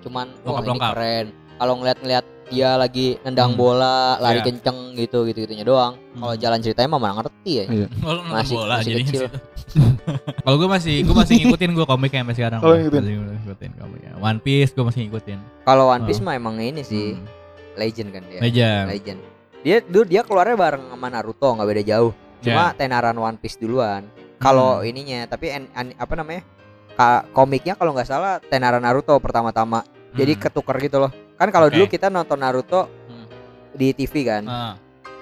cuman 0.00 0.26
wah 0.28 0.38
ini 0.38 0.46
Lengkap-lengkap. 0.48 0.92
keren 0.94 1.26
kalau 1.52 1.74
ngeliat-ngeliat 1.76 2.24
dia 2.48 2.70
lagi 2.76 3.06
nendang 3.22 3.50
Hmm. 3.50 3.58
bola, 3.58 3.96
lari 4.20 4.38
Iya. 4.38 4.46
kenceng 4.46 4.78
gitu 4.92 5.18
gitu-gitunya 5.24 5.64
doang. 5.64 5.96
Kalau 6.12 6.34
Hmm. 6.34 6.38
jalan 6.38 6.58
ceritanya 6.60 6.88
mah 6.90 7.00
mana 7.00 7.14
ngerti 7.18 7.52
ya. 7.54 7.64
Iya. 7.66 7.86
Oh, 7.98 8.12
nonton 8.12 8.28
Masih- 8.30 8.56
bola 8.56 8.74
masih 8.78 8.92
kecil. 9.00 9.22
Kalau 10.44 10.56
gue 10.56 10.68
masih 10.68 10.94
gue 11.00 11.14
masih 11.16 11.34
ngikutin 11.40 11.70
gue 11.72 11.86
komiknya 11.88 12.20
sampai 12.20 12.36
sekarang. 12.36 12.60
Oh, 12.60 12.74
ngikutin. 12.74 13.02
Masih 13.02 13.38
ngikutin 13.40 13.70
komiknya. 13.74 14.10
One 14.18 14.38
Piece 14.38 14.70
gue 14.70 14.84
masih 14.84 15.00
ngikutin. 15.02 15.38
Kalau 15.64 15.84
One 15.88 16.04
Piece 16.04 16.20
Oh. 16.20 16.24
mah 16.24 16.34
emang 16.34 16.54
ini 16.56 16.82
sih 16.82 17.16
Hmm. 17.16 17.24
Legend 17.74 18.08
kan 18.10 18.22
dia. 18.26 18.40
Legend. 18.40 18.84
Legend. 18.88 19.18
Dia 19.62 19.76
dulu 19.80 20.04
dia 20.04 20.22
keluarnya 20.22 20.56
bareng 20.56 20.84
sama 20.88 21.06
Naruto 21.06 21.48
nggak 21.50 21.68
beda 21.68 21.82
jauh. 21.86 22.12
Cuma 22.42 22.64
Ya. 22.70 22.76
tenaran 22.76 23.14
One 23.14 23.38
Piece 23.38 23.56
duluan. 23.56 24.02
Kalau 24.36 24.82
Hmm. 24.82 24.90
ininya, 24.90 25.24
tapi 25.24 25.54
en- 25.54 25.70
an- 25.72 25.94
apa 25.94 26.14
namanya? 26.14 26.42
Ka- 26.92 27.24
komiknya 27.30 27.72
kalau 27.72 27.94
nggak 27.94 28.04
salah 28.04 28.42
tenaran 28.42 28.82
Naruto 28.82 29.14
pertama-tama. 29.16 29.86
Jadi 30.12 30.34
Hmm. 30.34 30.42
ketuker 30.42 30.76
gitu 30.82 30.98
loh. 30.98 31.10
Kan 31.34 31.48
kalau 31.48 31.66
Oke. 31.66 31.78
dulu 31.78 31.86
kita 31.86 32.10
nonton 32.10 32.36
Naruto 32.36 32.90
Hmm. 33.06 33.26
di 33.72 33.94
TV 33.94 34.14
kan. 34.22 34.42
Ah. 34.44 34.74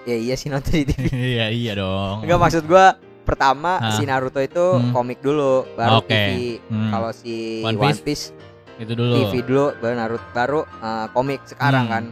Ya 0.02 0.16
iya 0.16 0.34
sih 0.34 0.48
nonton 0.48 0.72
di 0.72 0.84
TV. 0.84 0.96
Iya 1.36 1.46
iya 1.52 1.72
dong. 1.76 2.24
Enggak 2.24 2.40
maksud 2.40 2.64
gua 2.64 2.96
pertama 3.20 3.76
Ah. 3.78 3.92
si 3.92 4.02
Naruto 4.02 4.40
itu 4.40 4.64
Hmm. 4.74 4.90
komik 4.90 5.20
dulu, 5.20 5.68
baru 5.76 6.00
Oke. 6.00 6.08
TV. 6.08 6.28
Hmm. 6.66 6.90
Kalau 6.90 7.10
si 7.12 7.60
One 7.60 7.76
One 7.76 7.92
Piece? 7.92 8.00
Piece, 8.00 8.24
itu 8.80 8.92
dulu. 8.96 9.14
TV 9.14 9.32
dulu, 9.44 9.64
baru 9.76 9.94
Naruto, 9.94 10.26
baru 10.32 10.60
uh, 10.64 11.06
komik 11.12 11.44
sekarang 11.44 11.84
Hmm. 11.86 11.92
kan. 11.92 12.04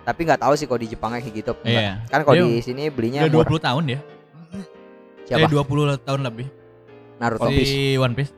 Tapi 0.00 0.20
nggak 0.22 0.40
tahu 0.40 0.52
sih 0.54 0.64
kalau 0.64 0.78
di 0.78 0.88
Jepangnya 0.88 1.20
kayak 1.20 1.34
gitu. 1.36 1.52
Iya. 1.62 2.00
Kan 2.06 2.20
kalau 2.22 2.48
di 2.48 2.60
sini 2.60 2.88
belinya 2.88 3.20
Udah 3.22 3.36
murah. 3.36 3.50
20 3.52 3.66
tahun 3.68 3.82
dia. 3.86 4.00
Siapa? 5.24 5.40
Eh 5.40 5.48
20 5.48 6.00
tahun 6.00 6.20
lebih. 6.22 6.46
Naruto. 7.16 7.46
si 7.52 7.94
One 7.94 8.14
Piece. 8.14 8.32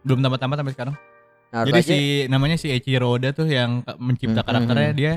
Belum 0.00 0.18
tamat-tamat 0.20 0.56
sampai 0.56 0.72
sekarang. 0.72 0.94
Naruto 1.48 1.68
Jadi 1.68 1.80
aja. 1.80 1.88
si 1.88 1.98
namanya 2.26 2.56
si 2.56 2.66
Eiichiro 2.68 3.10
Oda 3.10 3.32
tuh 3.32 3.44
yang 3.44 3.82
ke- 3.82 3.98
mencipta 3.98 4.38
Hmm, 4.38 4.46
karakternya 4.46 4.88
hmm, 4.88 4.96
dia 4.96 5.12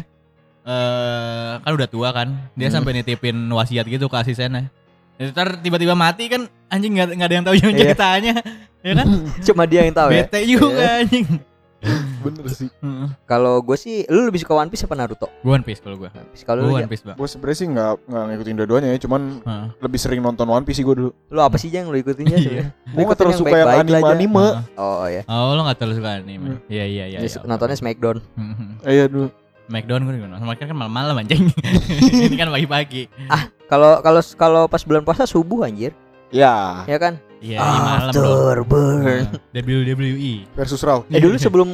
eh 0.61 1.53
kan 1.57 1.71
udah 1.71 1.87
tua 1.87 2.09
kan. 2.09 2.27
Dia 2.53 2.67
Hmm. 2.67 2.75
sampai 2.75 2.91
nitipin 2.95 3.37
wasiat 3.47 3.85
gitu 3.85 4.05
ke 4.05 4.15
asistennya. 4.15 4.69
Jadi 5.15 5.29
ntar 5.29 5.59
tiba-tiba 5.59 5.93
mati 5.93 6.25
kan 6.25 6.41
anjing 6.67 6.91
nggak 6.95 7.21
ada 7.21 7.35
yang 7.35 7.45
tahu 7.45 7.55
yang 7.55 7.73
Iya. 7.73 7.81
ceritanya. 7.87 8.33
ya 8.81 8.93
kan? 8.95 9.07
Cuma 9.45 9.63
dia 9.65 9.81
yang 9.83 9.93
tahu 9.93 10.09
ya. 10.09 10.25
Bete 10.25 10.39
juga 10.47 10.85
anjing. 10.97 11.25
Bener 12.23 12.45
sih. 12.47 12.69
Heeh. 12.69 13.07
Kalau 13.25 13.57
gue 13.59 13.73
sih, 13.73 14.05
lu 14.05 14.23
lebih 14.23 14.37
suka 14.37 14.53
One 14.53 14.69
Piece 14.69 14.85
apa 14.85 14.93
Naruto? 14.93 15.25
Gua 15.41 15.57
One 15.57 15.65
Piece 15.65 15.81
kalau 15.81 15.97
gua. 15.97 16.13
One 16.13 16.29
Piece. 16.29 16.45
Kalau 16.45 16.61
Gua 16.61 16.69
lu, 16.69 16.77
One 16.77 16.89
Piece, 16.89 17.01
Bang. 17.01 17.17
Gue 17.17 17.27
sebenernya 17.27 17.57
sih 17.57 17.67
nggak 17.67 17.91
nggak 18.05 18.23
ngikutin 18.29 18.55
dua-duanya 18.55 18.87
ya, 18.93 18.99
cuman 19.01 19.21
Heeh. 19.41 19.65
lebih 19.81 19.99
sering 19.99 20.21
nonton 20.21 20.45
One 20.45 20.61
Piece 20.61 20.77
sih 20.77 20.85
gue 20.85 20.95
dulu. 20.95 21.09
lu 21.09 21.39
apa 21.41 21.57
sih 21.57 21.67
yang 21.67 21.89
lu 21.89 21.97
ikutinnya 21.97 22.37
Iya. 22.37 22.63
Lu 22.93 22.95
Gue 22.95 23.03
nggak 23.03 23.17
terlalu 23.17 23.37
suka 23.37 23.55
yang 23.55 23.69
anime-anime. 23.73 24.45
Heeh. 24.45 24.63
Oh 24.77 25.05
iya. 25.09 25.21
Oh, 25.25 25.57
lo 25.57 25.65
gak 25.65 25.77
terlalu 25.81 25.95
suka 25.97 26.09
anime. 26.21 26.45
Hmm. 26.45 26.59
Iya 26.69 26.85
iya 26.85 27.05
iya. 27.09 27.19
Iya. 27.25 27.39
nontonnya 27.43 27.77
Smackdown. 27.77 28.17
Mhm. 28.37 28.67
Iya 28.85 29.05
dulu. 29.09 29.27
Smackdown 29.65 30.01
gue 30.03 30.13
nonton. 30.19 30.39
Smackdown 30.43 30.67
kan 30.69 30.77
malam-malam 30.77 31.15
anjing. 31.17 31.43
Ini 32.29 32.35
kan 32.35 32.51
pagi-pagi. 32.51 33.09
Kalau 33.65 34.03
kalau 34.03 34.21
kalau 34.35 34.61
pas 34.67 34.83
bulan 34.83 35.01
puasa 35.01 35.23
subuh 35.23 35.63
anjir, 35.63 35.95
Ya. 36.29 36.83
ya 36.85 36.99
kan? 36.99 37.17
Iya, 37.41 37.57
bro. 37.57 38.13
Afterburn. 38.13 39.25
Nah, 39.49 39.61
WWE. 39.61 40.33
Versus 40.53 40.79
Raw. 40.79 41.01
Eh 41.07 41.17
dulu 41.17 41.35
sebelum 41.35 41.69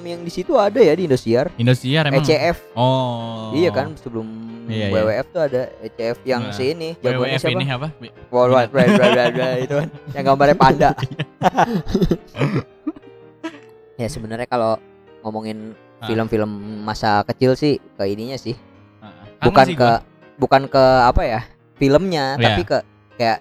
yang 0.00 0.22
di 0.22 0.30
situ 0.30 0.54
ada 0.54 0.78
ya 0.78 0.94
di 0.94 1.04
Indosiar. 1.04 1.50
Indosiar 1.56 2.06
emang. 2.06 2.22
ECF. 2.22 2.72
Oh. 2.72 3.50
Iya 3.52 3.68
kan 3.68 3.92
sebelum 3.94 4.24
Iya, 4.64 4.88
iya. 4.88 4.94
WWF 4.94 5.26
tuh 5.28 5.42
ada 5.42 5.62
ECF 5.80 6.18
yang 6.22 6.42
Nah, 6.44 6.52
si 6.52 6.64
ini 6.70 6.92
jagoannya 6.94 7.34
WWF 7.34 7.40
siapa? 7.40 7.56
ini 7.56 7.66
apa? 7.66 7.88
World 8.28 8.52
Wide 8.52 8.68
Web 8.70 8.88
Web 8.90 9.12
Web 9.16 9.34
Web, 9.34 9.56
itu 9.58 9.74
kan 9.74 9.88
yang 10.12 10.24
gambarnya 10.26 10.56
panda. 10.56 10.90
ya 14.00 14.08
sebenarnya 14.08 14.44
kalau 14.44 14.76
ngomongin 15.20 15.72
Ah. 15.98 16.06
film-film 16.06 16.46
masa 16.86 17.26
kecil 17.26 17.58
sih 17.58 17.82
ke 17.98 18.06
ininya 18.06 18.38
sih, 18.38 18.54
Heeh. 18.54 19.24
Sama 19.34 19.44
bukan 19.50 19.66
sih 19.66 19.74
ke 19.74 19.82
gua. 19.82 19.98
bukan 20.38 20.62
ke 20.70 20.84
apa 21.02 21.22
ya 21.24 21.40
filmnya, 21.74 22.24
Iya. 22.36 22.44
tapi 22.44 22.62
ke 22.62 22.78
kayak 23.18 23.38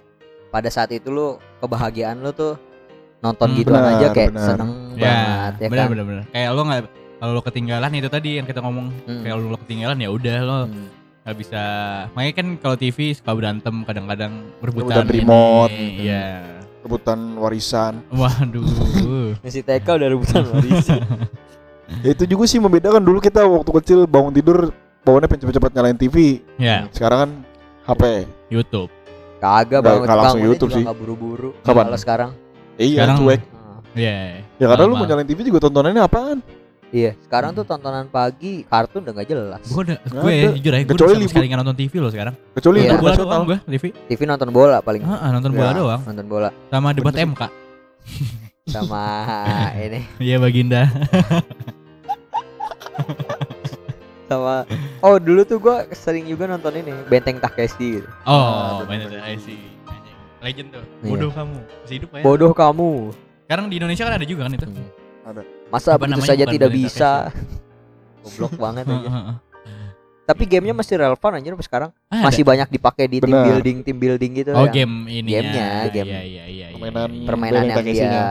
pada 0.49 0.65
saat 0.67 0.89
itu 0.89 1.05
lu 1.07 1.37
kebahagiaan 1.58 2.17
lu 2.20 2.32
tuh 2.32 2.54
nonton 3.17 3.50
Hmm, 3.50 3.58
gituan 3.58 3.84
aja 3.84 4.08
kayak 4.12 4.30
benar. 4.32 4.48
seneng 4.48 4.72
Ya, 4.93 5.06
banget 5.50 5.54
ya 5.56 5.67
bener 5.67 5.78
kan. 5.80 5.89
bener 5.89 6.06
bener. 6.06 6.24
Kayak 6.30 6.50
lo 6.50 6.62
nggak 6.63 6.82
kalau 7.17 7.32
lo 7.34 7.41
ketinggalan 7.41 7.91
itu 7.91 8.08
tadi 8.08 8.30
yang 8.38 8.46
kita 8.46 8.60
ngomong 8.60 8.88
Hmm. 9.04 9.22
kayak 9.22 9.36
lo 9.36 9.58
ketinggalan 9.60 9.98
ya 9.98 10.10
udah 10.10 10.38
lo 10.39 10.58
Hmm. 10.63 10.86
nggak 11.22 11.36
bisa 11.36 11.63
makanya 12.13 12.34
kan 12.36 12.48
kalau 12.58 12.76
TV 12.76 12.98
suka 13.12 13.32
berantem 13.32 13.76
kadang-kadang 13.84 14.32
Rebutan 14.58 15.02
rebutan 15.02 15.06
ini. 15.06 15.17
remote. 15.17 15.74
Iya. 15.76 16.26
Rebutan 16.80 17.20
warisan. 17.36 17.93
Waduh. 18.10 18.63
Si 19.46 19.60
TK 19.60 19.88
udah 19.89 20.08
rebutan 20.08 20.43
warisan. 20.48 21.04
Ya 22.00 22.10
itu 22.15 22.24
juga 22.24 22.46
sih 22.46 22.58
membedakan 22.58 23.00
dulu 23.00 23.20
kita 23.20 23.43
waktu 23.43 23.72
kecil 23.74 24.00
bangun 24.06 24.32
tidur 24.32 24.72
bawaannya 25.02 25.26
pengen 25.26 25.41
cepet-cepet 25.41 25.72
nyalain 25.74 25.96
TV. 25.98 26.15
ya, 26.56 26.84
Sekarang 26.91 27.20
kan 27.20 27.32
HP. 27.86 28.04
YouTube. 28.50 28.91
Kagak 29.38 29.82
banget 29.82 30.06
nggak 30.06 30.17
langsung 30.17 30.41
YouTube 30.41 30.71
sih. 30.73 30.82
nggak 30.82 30.97
buru-buru. 30.97 31.50
Kapan? 31.62 31.86
Kalau 31.88 32.00
sekarang. 32.00 32.30
Iya, 32.76 33.06
Sekarang- 33.06 33.17
cuek. 33.21 33.41
Ah. 33.47 33.80
Iya. 33.93 34.41
Ya 34.58 34.65
karena 34.67 34.84
lu 34.84 34.93
mau 34.93 35.06
nyalain 35.06 35.26
TV 35.26 35.39
juga 35.43 35.60
tontonannya 35.62 36.02
apaan? 36.02 36.39
Iya, 36.88 37.19
sekarang 37.19 37.52
tuh 37.52 37.62
tontonan 37.62 38.08
pagi 38.08 38.63
kartun 38.63 39.04
udah 39.04 39.12
nggak 39.12 39.28
jelas. 39.28 39.60
Gue 39.67 39.84
udah, 39.84 40.00
gue 40.00 40.32
ada. 40.32 40.56
jujur 40.56 40.71
aja, 40.71 40.80
gue 40.80 40.88
Kecuali 40.95 41.19
udah 41.19 41.28
sekali 41.28 41.45
nonton 41.52 41.76
TV 41.76 41.93
loh 42.00 42.08
sekarang. 42.08 42.32
Kecuali 42.56 42.78
Iya. 42.80 42.88
Nonton 42.88 43.04
bola 43.04 43.15
doang 43.19 43.43
gue 43.43 43.60
TV. 43.67 43.84
TV 44.08 44.19
nonton 44.23 44.50
bola 44.50 44.80
paling. 44.80 45.04
Ah, 45.04 45.28
nonton 45.30 45.52
bola 45.52 45.67
Ya. 45.67 45.76
doang. 45.76 46.02
Nonton 46.08 46.26
bola 46.26 46.50
Sama 46.71 46.95
debat. 46.95 47.13
MK. 47.13 47.41
sama 48.67 49.04
ini 49.80 50.04
Iya 50.17 50.39
Baginda. 50.39 50.88
sama 54.27 54.67
Oh, 54.99 55.15
dulu 55.17 55.41
tuh 55.41 55.57
gua 55.57 55.87
sering 55.91 56.25
juga 56.25 56.45
nonton 56.45 56.75
ini 56.75 56.91
Benteng 57.07 57.37
Takeshi 57.37 57.99
gitu. 57.99 58.09
Oh, 58.23 58.83
bener, 58.83 58.87
main 58.87 58.99
bener. 59.07 59.09
itu 59.09 59.17
I 59.23 59.35
see. 59.37 59.59
Anjing. 59.85 60.15
Legend 60.37 60.67
tuh. 60.69 60.83
Iya. 60.83 61.09
Bodoh 61.09 61.31
kamu. 61.31 61.57
Masih 61.63 61.95
hidup 61.97 62.09
ya? 62.11 62.21
Bodoh 62.21 62.51
kamu. 62.51 62.91
Sekarang 63.43 63.65
di 63.67 63.75
Indonesia 63.75 64.03
kan 64.03 64.13
ada 64.15 64.25
juga 64.25 64.41
kan 64.45 64.51
itu. 64.53 64.67
Hmm. 64.67 64.89
Ada. 65.25 65.41
Masa 65.67 65.89
Apa 65.93 65.99
begitu 66.03 66.21
saja 66.23 66.43
tidak 66.45 66.69
Benteng 66.69 66.83
bisa. 66.83 67.11
Goblok 68.21 68.53
banget 68.55 68.85
aja. 68.93 69.09
Heeh. 69.09 69.35
Tapi 70.27 70.43
gamenya 70.43 70.75
masih 70.75 70.99
relevan 70.99 71.31
anjir 71.33 71.55
sampai 71.55 71.67
sekarang. 71.71 71.89
Ah, 72.11 72.27
Masih 72.27 72.43
banyak 72.43 72.67
dipakai 72.67 73.07
di 73.07 73.23
tim 73.23 73.31
Benar. 73.31 73.47
building, 73.47 73.77
tim 73.79 73.95
building 73.95 74.31
gitu. 74.35 74.51
ada. 74.51 74.59
Oh, 74.59 74.67
game 74.67 75.07
ini. 75.07 75.31
Gamenya, 75.31 75.87
game. 75.87 76.03
Iya, 76.03 76.19
iya, 76.19 76.43
iya. 76.43 76.67
iya, 76.67 76.75
Permainan 76.75 77.07
iya. 77.07 77.23
permainan 77.23 77.61
Benteng 77.63 77.85
yang 77.87 77.95
dia 77.95 78.23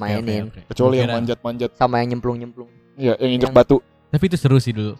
mainin. 0.00 0.42
oke, 0.48 0.48
oke. 0.48 0.60
Kecuali 0.72 0.96
yang 0.96 1.12
manjat-manjat. 1.12 1.70
sama 1.76 2.00
yang 2.00 2.08
nyemplung-nyemplung. 2.16 2.70
Iya, 2.96 3.20
yang 3.20 3.30
injek 3.36 3.52
batu. 3.52 3.84
Tapi 4.08 4.24
itu 4.24 4.36
seru 4.40 4.56
sih 4.56 4.72
dulu. 4.72 4.96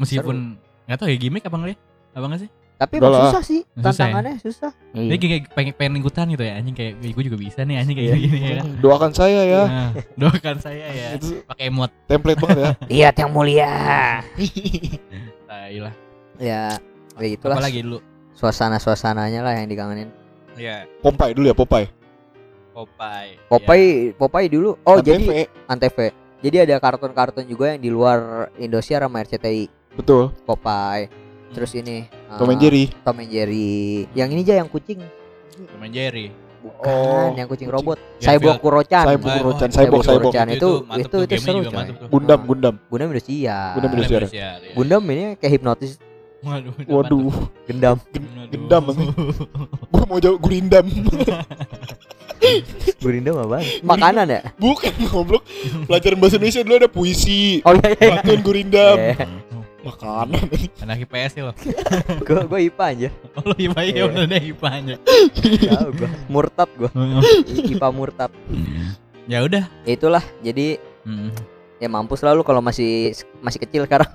Meskipun 0.00 0.56
nggak 0.88 0.96
tahu 0.98 1.08
ya 1.12 1.16
gimmick 1.16 1.44
apa 1.44 1.56
enggak 1.56 1.70
ya? 1.70 1.78
Apa 2.16 2.24
enggak 2.26 2.40
sih? 2.42 2.50
Tapi 2.80 2.96
Udah 2.96 3.04
emang 3.04 3.12
lah. 3.12 3.24
susah 3.28 3.42
sih, 3.44 3.60
Susah 3.60 3.76
ya? 3.76 3.84
tantangannya 3.92 4.34
susah. 4.40 4.70
Dia 4.96 5.16
kayak 5.20 5.52
pengen, 5.52 5.72
pengen 5.76 6.00
ikutan 6.00 6.24
gitu 6.32 6.40
ya 6.40 6.56
anjing 6.56 6.72
kayak 6.72 6.92
gue 6.96 7.24
juga 7.28 7.36
bisa 7.36 7.60
nih 7.60 7.76
anjing 7.76 7.92
kayak 7.92 8.08
Iya. 8.08 8.16
gini 8.16 8.38
ya 8.40 8.52
kan. 8.56 8.66
Doakan 8.88 9.12
saya 9.12 9.40
ya. 9.44 9.62
Nah, 9.68 9.90
doakan 10.16 10.56
saya 10.58 10.86
ya. 10.88 11.08
Itu 11.20 11.44
Pakai 11.44 11.68
emot. 11.68 11.92
template 12.08 12.40
banget 12.40 12.56
ya. 12.56 12.70
Lihat 12.96 13.14
yang 13.20 13.30
mulia. 13.30 13.68
Lah. 15.50 15.94
ya, 16.40 16.62
ya 17.20 17.28
itulah. 17.28 17.60
Apa 17.60 17.68
lagi 17.68 17.84
dulu? 17.84 18.00
Suasana-suasananya 18.32 19.44
lah 19.44 19.60
yang 19.60 19.68
dikangenin. 19.68 20.08
Iya. 20.56 20.88
Popeye 21.04 21.36
dulu 21.36 21.52
ya, 21.52 21.56
Popeye. 21.56 21.86
Popeye. 22.72 23.36
Popeye, 23.44 23.90
Popeye 24.16 24.48
dulu. 24.48 24.80
Oh, 24.82 24.96
Antv. 24.96 25.04
jadi 25.04 25.44
Antv. 25.68 25.98
Jadi 26.40 26.56
ada 26.56 26.80
kartun-kartun 26.80 27.44
juga 27.44 27.76
yang 27.76 27.80
di 27.84 27.92
luar 27.92 28.48
Indosiar 28.56 29.04
sama 29.04 29.20
RCTI. 29.20 29.68
Betul. 29.94 30.30
Popeye. 30.44 31.10
Terus 31.50 31.74
ini 31.74 32.06
uh, 32.30 32.38
Tom 32.38 32.50
and 32.50 32.60
Jerry. 32.62 32.84
Tom 33.02 33.18
and 33.18 33.28
Jerry. 33.28 34.06
Yang 34.14 34.28
ini 34.32 34.40
aja 34.44 34.54
yang 34.62 34.70
kucing. 34.70 35.00
Tom 35.50 35.82
and 35.82 35.90
Jerry. 35.90 36.30
Bukan, 36.60 36.84
Oh, 36.84 37.32
yang 37.34 37.48
kucing 37.48 37.66
kucing. 37.66 37.68
robot. 37.72 37.96
Ya, 38.20 38.36
Cyborg 38.36 38.60
Kurochan. 38.60 39.04
Cyborg 39.08 39.32
Oh, 39.32 39.38
Kurochan, 39.40 39.68
oh, 39.68 39.74
Cyborg, 39.74 40.02
Cyborg. 40.04 40.22
Kurochan 40.28 40.46
itu 40.52 40.68
itu 40.92 41.00
itu 41.00 41.16
gamenya 41.24 41.40
seru 41.40 41.60
juga 41.64 41.70
coy. 41.72 42.08
Gundam. 42.12 42.40
Gundam. 42.44 42.74
Gundam 42.86 43.08
Indosiar. 43.08 43.72
Gundam 43.72 43.90
Gundam 43.90 43.90
Indosiar. 43.96 44.22
Indosiar, 44.22 44.58
ya. 44.60 44.72
Gundam 44.76 45.02
ini 45.08 45.24
kayak 45.36 45.52
hipnotis. 45.56 45.92
Waduh. 46.40 46.72
udah 46.72 46.88
Waduh, 46.88 47.32
Gendam. 47.68 47.96
gendam, 48.48 48.80
maksudnya. 48.80 49.12
gua 49.92 50.04
mau 50.08 50.16
jauh 50.16 50.40
gurindam. 50.40 50.88
Gurindam 53.00 53.36
apa? 53.36 53.60
Makanan 53.84 54.26
ya? 54.26 54.40
Bukan 54.56 54.88
goblok. 55.06 55.44
Pelajaran 55.84 56.16
bahasa 56.16 56.36
Indonesia 56.40 56.60
dulu 56.64 56.76
ada 56.76 56.88
puisi. 56.88 57.60
Oh 57.62 57.76
iya 57.76 57.92
iya. 57.92 58.40
Gurindam. 58.40 58.96
Eh, 58.96 59.16
Makanan. 59.80 60.44
Anak 60.84 60.96
IPS 61.00 61.30
sih 61.32 61.42
lo. 61.42 61.52
Gua 62.26 62.44
gua 62.44 62.58
IPA 62.58 62.84
aja. 62.86 63.08
Oh 63.32 63.44
lo 63.44 63.54
IPA 63.54 63.80
ya 63.80 63.90
Iya. 63.90 64.02
udah 64.06 64.24
deh 64.24 64.42
IPA 64.46 64.68
aja. 64.70 64.94
Tahu 65.66 65.88
gua. 65.94 66.08
Murtad 66.28 66.70
gua. 66.76 66.90
IPA 67.72 67.88
murtad. 67.90 68.30
ya 69.24 69.38
udah. 69.40 69.64
Ya 69.82 69.92
itulah. 69.92 70.24
Jadi 70.40 70.76
Hmm. 71.00 71.32
ya 71.76 71.88
mampus 71.88 72.20
lah 72.20 72.36
lu 72.36 72.44
kalau 72.44 72.60
masih 72.60 73.16
masih 73.40 73.56
kecil 73.58 73.88
sekarang. 73.88 74.12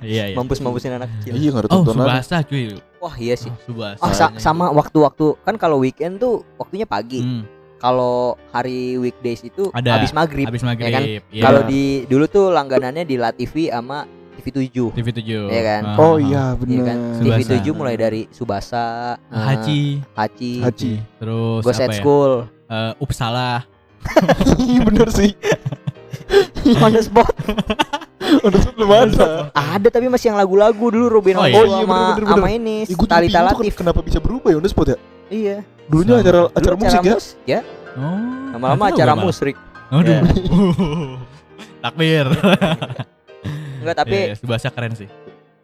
Iya 0.00 0.30
iya. 0.30 0.36
Mampus-mampusin 0.36 0.94
anak 0.94 1.10
kecil. 1.18 1.34
Iya 1.34 1.48
nggak 1.50 1.64
ada 1.66 1.68
Oh. 1.72 1.82
Subasa 1.82 2.36
cuy. 2.42 2.78
Wah, 2.96 3.14
iya 3.16 3.34
sih. 3.34 3.50
Oh, 3.50 3.58
Subasa. 3.66 3.98
Oh, 3.98 4.12
sa- 4.12 4.34
sama 4.36 4.70
waktu-waktu 4.70 5.34
kan 5.40 5.54
kalau 5.56 5.78
weekend 5.78 6.18
tuh 6.18 6.46
waktunya 6.54 6.86
pagi. 6.86 7.20
Hmm, 7.20 7.42
Kalau 7.76 8.38
hari 8.50 8.96
weekdays 8.96 9.42
itu 9.42 9.68
Ada. 9.68 10.00
habis 10.00 10.08
maghrib. 10.10 10.48
Habis 10.48 10.62
ya 10.62 10.66
kan? 10.66 10.72
maghrib. 10.96 11.22
Iya. 11.28 11.42
Kalau 11.42 11.60
di 11.62 11.82
dulu 12.06 12.24
tuh 12.24 12.48
langganannya 12.48 13.02
di 13.02 13.14
La 13.14 13.30
TV 13.30 13.68
sama 13.68 14.08
TV 14.46 14.70
7 14.70 14.94
TV 14.94 15.06
7 15.12 15.50
Iya 15.50 15.62
kan? 15.62 15.82
Oh 15.96 16.16
iya 16.16 16.54
Iya 16.56 16.80
kan? 16.80 16.98
benar. 17.02 17.18
TV 17.18 17.40
Subasa. 17.42 17.64
7 17.66 17.74
mulai 17.74 17.94
dari 17.96 18.22
Subasa, 18.30 18.86
eh, 19.18 19.42
Haji 19.42 19.80
Hachi, 20.12 20.52
Haji. 20.60 20.92
terus 21.18 21.60
Ghost 21.60 21.76
apa 21.76 21.84
at 21.84 21.90
ya 21.90 21.98
School, 21.98 22.32
Eh, 22.66 22.92
Uppsala 22.96 23.52
Iya 24.62 24.80
bener 24.82 25.08
sih. 25.10 25.34
On 26.78 26.90
the 26.90 26.98
Spot. 27.00 27.26
Udah 28.42 28.58
belum 28.72 28.90
ada. 28.90 29.50
Ada 29.52 29.88
tapi 29.88 30.06
masih 30.06 30.30
yang 30.30 30.38
lagu-lagu 30.38 30.82
dulu 30.84 31.06
Robin 31.08 31.36
Oh, 31.36 31.42
oh, 31.42 31.46
iya. 31.46 31.54
Oh, 31.56 31.64
iya, 31.64 31.74
sama 31.80 31.98
bener, 32.12 32.14
bener, 32.16 32.30
sama 32.32 32.48
ini 32.48 32.76
Ih, 32.82 32.86
gua 32.88 32.94
juga 32.96 33.12
Talita 33.12 33.30
bingung 33.32 33.46
tuh 33.48 33.58
Latif. 33.62 33.74
kenapa 33.76 34.00
bisa 34.02 34.18
berubah 34.18 34.48
ya 34.50 34.56
on 34.56 34.62
the 34.62 34.70
spot 34.70 34.86
ya? 34.88 34.98
Iya. 35.26 35.56
Dulunya 35.86 36.12
Sama. 36.12 36.22
acara 36.22 36.38
Dulu 36.40 36.56
acara 36.56 36.74
musik 36.76 37.00
ya. 37.00 37.14
mus- 37.14 37.34
ya. 37.44 37.60
oh 37.94 38.18
Lama-lama 38.52 38.84
acara 38.88 39.12
musrik. 39.14 39.56
Aduh. 39.88 40.10
Ya. 40.10 40.20
Takbir. 41.80 42.26
Enggak 43.86 43.98
tapi 44.02 44.18
Iya, 44.24 44.34
Subasa 44.34 44.68
keren 44.68 44.92
sih. 44.92 45.06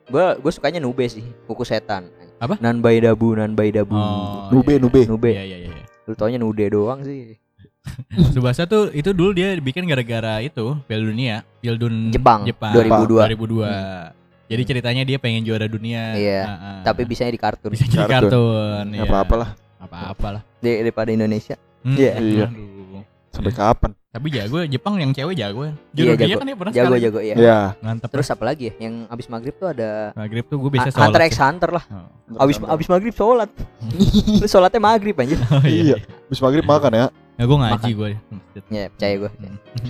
gua 0.07 0.37
gua 0.37 0.49
sukanya 0.49 0.79
Nube 0.79 1.03
sih, 1.05 1.27
buku 1.43 1.63
setan. 1.63 2.07
Apa? 2.39 2.55
Nan 2.57 2.79
Bay 2.79 2.99
Dabu, 2.99 3.35
Nan 3.35 3.53
Bay 3.53 3.71
Dabu. 3.71 3.93
Oh, 3.93 4.47
Nube 4.49 4.73
iya. 4.73 4.79
nube. 4.79 5.01
Nube. 5.05 5.31
Iya 5.33 5.43
iya 5.45 5.57
iya. 5.61 5.71
Lu 6.05 6.15
taunya 6.15 6.39
Nude 6.39 6.63
doang 6.69 7.03
sih. 7.03 7.35
Subasa 8.31 8.63
tuh 8.65 8.91
itu 8.91 9.11
dulu 9.11 9.33
dia 9.33 9.59
bikin 9.59 9.83
gara-gara 9.85 10.39
itu 10.39 10.79
Piala 10.87 11.03
Dunia, 11.03 11.43
Piala 11.59 11.75
Dun 11.77 12.09
Jepang, 12.09 12.47
Jepang 12.47 12.71
2002. 12.71 13.35
2002. 13.35 14.15
Jadi 14.47 14.63
ceritanya 14.65 15.03
dia 15.03 15.17
pengen 15.17 15.43
juara 15.43 15.65
dunia. 15.65 16.13
Iya, 16.13 16.41
Ah, 16.43 16.51
ah. 16.53 16.79
Tapi 16.85 17.03
bisanya 17.03 17.33
di 17.33 17.41
kartun. 17.41 17.73
bisa 17.73 17.83
jadi 17.85 18.05
Kartun. 18.05 18.31
kartun. 18.31 18.85
Ya 18.93 19.03
apa 19.03 19.17
apalah. 19.19 19.51
Apa-apa 19.81 20.29
lah. 20.31 20.43
Di- 20.59 20.79
daripada 20.79 21.11
Indonesia. 21.11 21.57
Hmm, 21.81 21.97
Iya. 21.97 22.13
Iya. 22.15 22.47
aduh. 22.47 22.71
Sampai 23.33 23.51
kapan? 23.51 23.91
Tapi 24.13 24.29
jago 24.29 24.61
Jepang 24.63 25.01
yang 25.01 25.11
cewek 25.11 25.33
jago. 25.35 25.65
Iya, 25.65 25.73
Juara 25.73 26.13
dunia 26.13 26.29
jago. 26.29 26.37
kan 26.37 26.47
dia 26.47 26.57
pernah 26.61 26.73
Jago 26.73 26.85
sekali. 26.87 27.01
jago 27.01 27.19
ya. 27.19 27.35
Ya. 27.35 27.59
Mantap. 27.81 28.09
Terus 28.13 28.29
apa 28.29 28.45
lagi 28.45 28.65
ya? 28.69 28.73
Yang 28.79 28.95
abis 29.09 29.27
maghrib 29.27 29.55
tuh 29.57 29.69
ada 29.73 29.89
maghrib 30.13 30.45
tuh 30.45 30.57
gue 30.61 30.71
biasa 30.71 30.89
sholat. 30.93 31.05
Hunter 31.09 31.23
x. 31.25 31.33
Hunter 31.41 31.71
lah. 31.73 31.85
Oh. 31.89 32.45
Abis 32.45 32.57
abis 32.61 32.87
maghrib 32.87 33.15
sholat. 33.17 33.49
Lu 34.45 34.47
sholatnya 34.47 34.79
maghrib 34.79 35.17
anjir. 35.17 35.41
Oh, 35.49 35.65
Iya. 35.65 35.97
Habis 36.29 36.41
maghrib 36.41 36.63
makan 36.63 36.93
ya. 36.93 37.07
Ya 37.33 37.45
gue 37.49 37.57
ngaji 37.57 37.91
gue. 37.91 38.09
Ya 38.69 38.85
percaya 38.93 39.15
gue. 39.17 39.31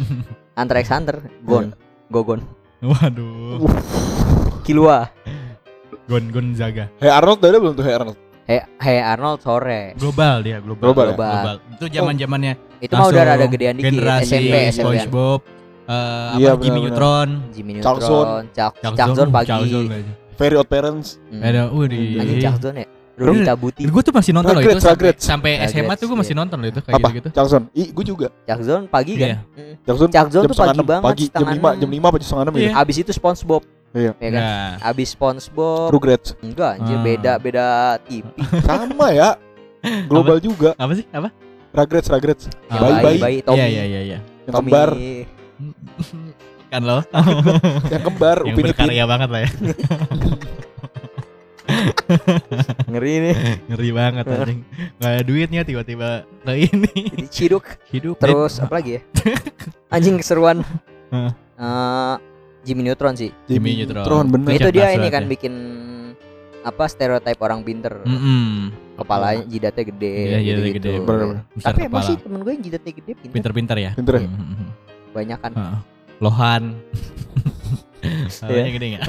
Hunter 0.58 0.76
x 0.78 0.86
Hunter, 0.88 1.16
Gon, 1.42 1.72
Gogon, 2.06 2.40
Waduh. 2.78 3.58
Kilua. 4.62 5.10
Gon 6.06 6.30
Gonzaga. 6.30 6.86
Hey 6.98 7.08
Arnold 7.08 7.40
udah 7.40 7.50
ada 7.50 7.58
belum 7.58 7.74
tuh 7.74 7.82
Hey 7.82 7.94
Arnold? 7.94 8.18
Hey, 8.52 8.60
hey 8.84 8.98
Arnold 9.00 9.40
sore. 9.40 9.96
Global 9.96 10.44
dia, 10.44 10.60
global. 10.60 10.92
Global 10.92 11.06
ya? 11.08 11.16
Global. 11.16 11.56
Itu 11.72 11.84
zaman-zamannya 11.88 12.52
Itu 12.84 12.92
mah 13.00 13.06
udah 13.08 13.22
rada 13.24 13.46
gedean 13.48 13.74
dikit. 13.80 13.88
generasi 13.88 14.28
SMP, 14.28 14.54
SMP. 14.68 14.84
SpongeBob, 14.84 15.40
eh, 15.40 15.96
apa 15.96 16.36
Iya, 16.36 16.50
Jimmy 16.60 16.68
benar-benar. 16.68 16.92
Neutron, 16.92 17.28
Jimmy 17.56 17.72
Chuck 17.80 17.96
Neutron, 17.96 18.44
Chuck, 18.52 18.72
Chuck 18.76 18.94
Chuck 18.98 19.10
Zone 19.16 19.30
pagi. 19.32 19.48
Chuck 19.48 19.64
Zone 19.72 19.88
aja. 19.88 20.12
Very 20.36 20.56
Odd 20.60 20.68
Parents. 20.68 21.08
Hmm. 21.32 21.40
Ada, 21.40 21.62
uh 21.72 21.84
di. 21.88 22.00
Anjing 22.20 22.40
Chuck 22.44 22.58
Zone 22.60 22.76
ya. 22.76 22.86
Rudy 23.12 23.40
Tabuti. 23.44 23.82
Gue 23.88 24.02
tuh 24.04 24.14
masih 24.16 24.32
nonton 24.32 24.52
loh 24.56 24.62
itu 24.64 24.72
Rugrats, 24.72 25.20
sampai, 25.20 25.56
sampai 25.60 25.68
SMA 25.68 25.94
tuh 26.00 26.06
gue 26.08 26.18
masih 26.18 26.34
iya. 26.34 26.40
nonton 26.44 26.56
loh 26.60 26.68
itu 26.68 26.80
kayak 26.80 26.96
Apa? 26.96 27.08
gitu-gitu. 27.08 27.28
Jackson. 27.32 27.62
Ih, 27.76 27.88
gue 27.92 28.04
juga. 28.04 28.26
Chuck 28.48 28.60
Zone 28.64 28.84
pagi 28.88 29.12
kan? 29.16 29.28
Iya. 29.28 29.36
Hmm. 29.56 29.74
Jackson. 29.84 30.08
Chuck 30.12 30.28
Zone 30.32 30.44
jam 30.44 30.52
tuh 30.52 30.58
pagi 30.60 30.80
banget, 30.84 31.04
pagi 31.08 31.24
jam 31.28 31.48
lima 31.48 31.70
jam 31.76 31.88
lima 31.88 32.06
apa 32.08 32.16
jam 32.20 32.26
setengah 32.28 32.44
enam 32.48 32.54
Iya. 32.56 32.68
ya? 32.68 32.80
Abis 32.80 32.96
itu 33.00 33.12
SpongeBob. 33.16 33.62
Iya. 33.92 34.12
Ya 34.16 34.28
kan? 34.28 34.40
Nah, 34.40 34.70
Abis 34.82 35.12
SpongeBob. 35.12 35.92
Rugrats. 35.92 36.32
Enggak 36.40 36.80
anjir 36.80 36.96
Ah. 36.96 37.02
beda 37.02 37.32
beda 37.36 37.66
TV. 38.02 38.24
Sama 38.66 39.12
ya. 39.12 39.36
Global 40.06 40.38
juga. 40.38 40.72
apa 40.74 40.92
sih? 40.94 41.04
Apa? 41.10 41.28
Rugrats, 41.72 42.08
Rugrats. 42.08 42.44
Ah, 42.68 42.80
Bayi-bayi 42.80 43.18
bayi 43.18 43.38
Tommy. 43.40 43.58
Iya 43.58 43.66
iya 43.68 43.84
iya 43.84 44.00
iya. 44.02 44.18
Yang 44.42 44.54
kembar, 44.54 44.88
kan 46.72 46.82
lo 46.82 46.98
yang 47.92 48.02
kembar, 48.02 48.36
yang 48.42 48.48
Upin 48.48 48.64
Ipin. 48.64 48.72
berkarya 48.72 49.04
banget 49.04 49.28
lah 49.28 49.40
ya. 49.40 49.50
Ngeri 52.86 53.12
nih. 53.22 53.34
Ngeri 53.68 53.88
banget 53.90 54.24
anjing. 54.26 54.60
Gak 54.98 55.10
ada 55.10 55.22
duitnya 55.22 55.62
tiba-tiba 55.62 56.08
ke 56.42 56.52
ini. 56.58 56.90
Jadi 56.92 57.26
Ciduk. 57.28 57.64
Hidup 57.88 58.16
Terus 58.18 58.58
apa 58.58 58.80
lagi 58.80 58.98
ya? 58.98 59.00
Anjing 59.88 60.16
keseruan. 60.18 60.60
Hah. 61.56 62.18
Jimmy 62.62 62.82
Neutron 62.86 63.14
sih. 63.18 63.30
Jimmy 63.50 63.78
Neutron. 63.82 64.02
Neutron 64.02 64.26
bener. 64.30 64.50
Itu 64.56 64.68
dia 64.70 64.94
ini 64.94 65.08
kan 65.10 65.26
ya. 65.26 65.30
bikin 65.30 65.54
apa 66.62 66.84
stereotip 66.86 67.38
orang 67.42 67.66
pinter. 67.66 68.02
Mm-mm. 68.06 68.70
Kepalanya 68.94 69.42
jidatnya 69.50 69.84
gede. 69.90 70.12
Iya, 70.14 70.38
iya 70.38 70.52
gitu-gitu. 70.54 70.78
gede. 70.78 70.92
Bener-bener. 71.02 71.42
Besar 71.58 71.68
Tapi 71.74 71.80
emang 71.82 71.90
kepala. 71.90 72.08
sih 72.08 72.16
temen 72.22 72.40
gue 72.42 72.52
yang 72.54 72.64
jidatnya 72.64 72.92
gede 72.94 73.12
pinter. 73.18 73.34
Pinter-pinter 73.34 73.76
ya. 73.78 73.90
Pinter 73.98 74.14
ya? 74.22 74.28
Banyak 75.10 75.38
kan. 75.42 75.52
Heeh. 75.54 75.78
Lohan. 76.22 76.62
Iya. 78.02 78.66
gede 78.74 78.86
nggak? 78.98 79.02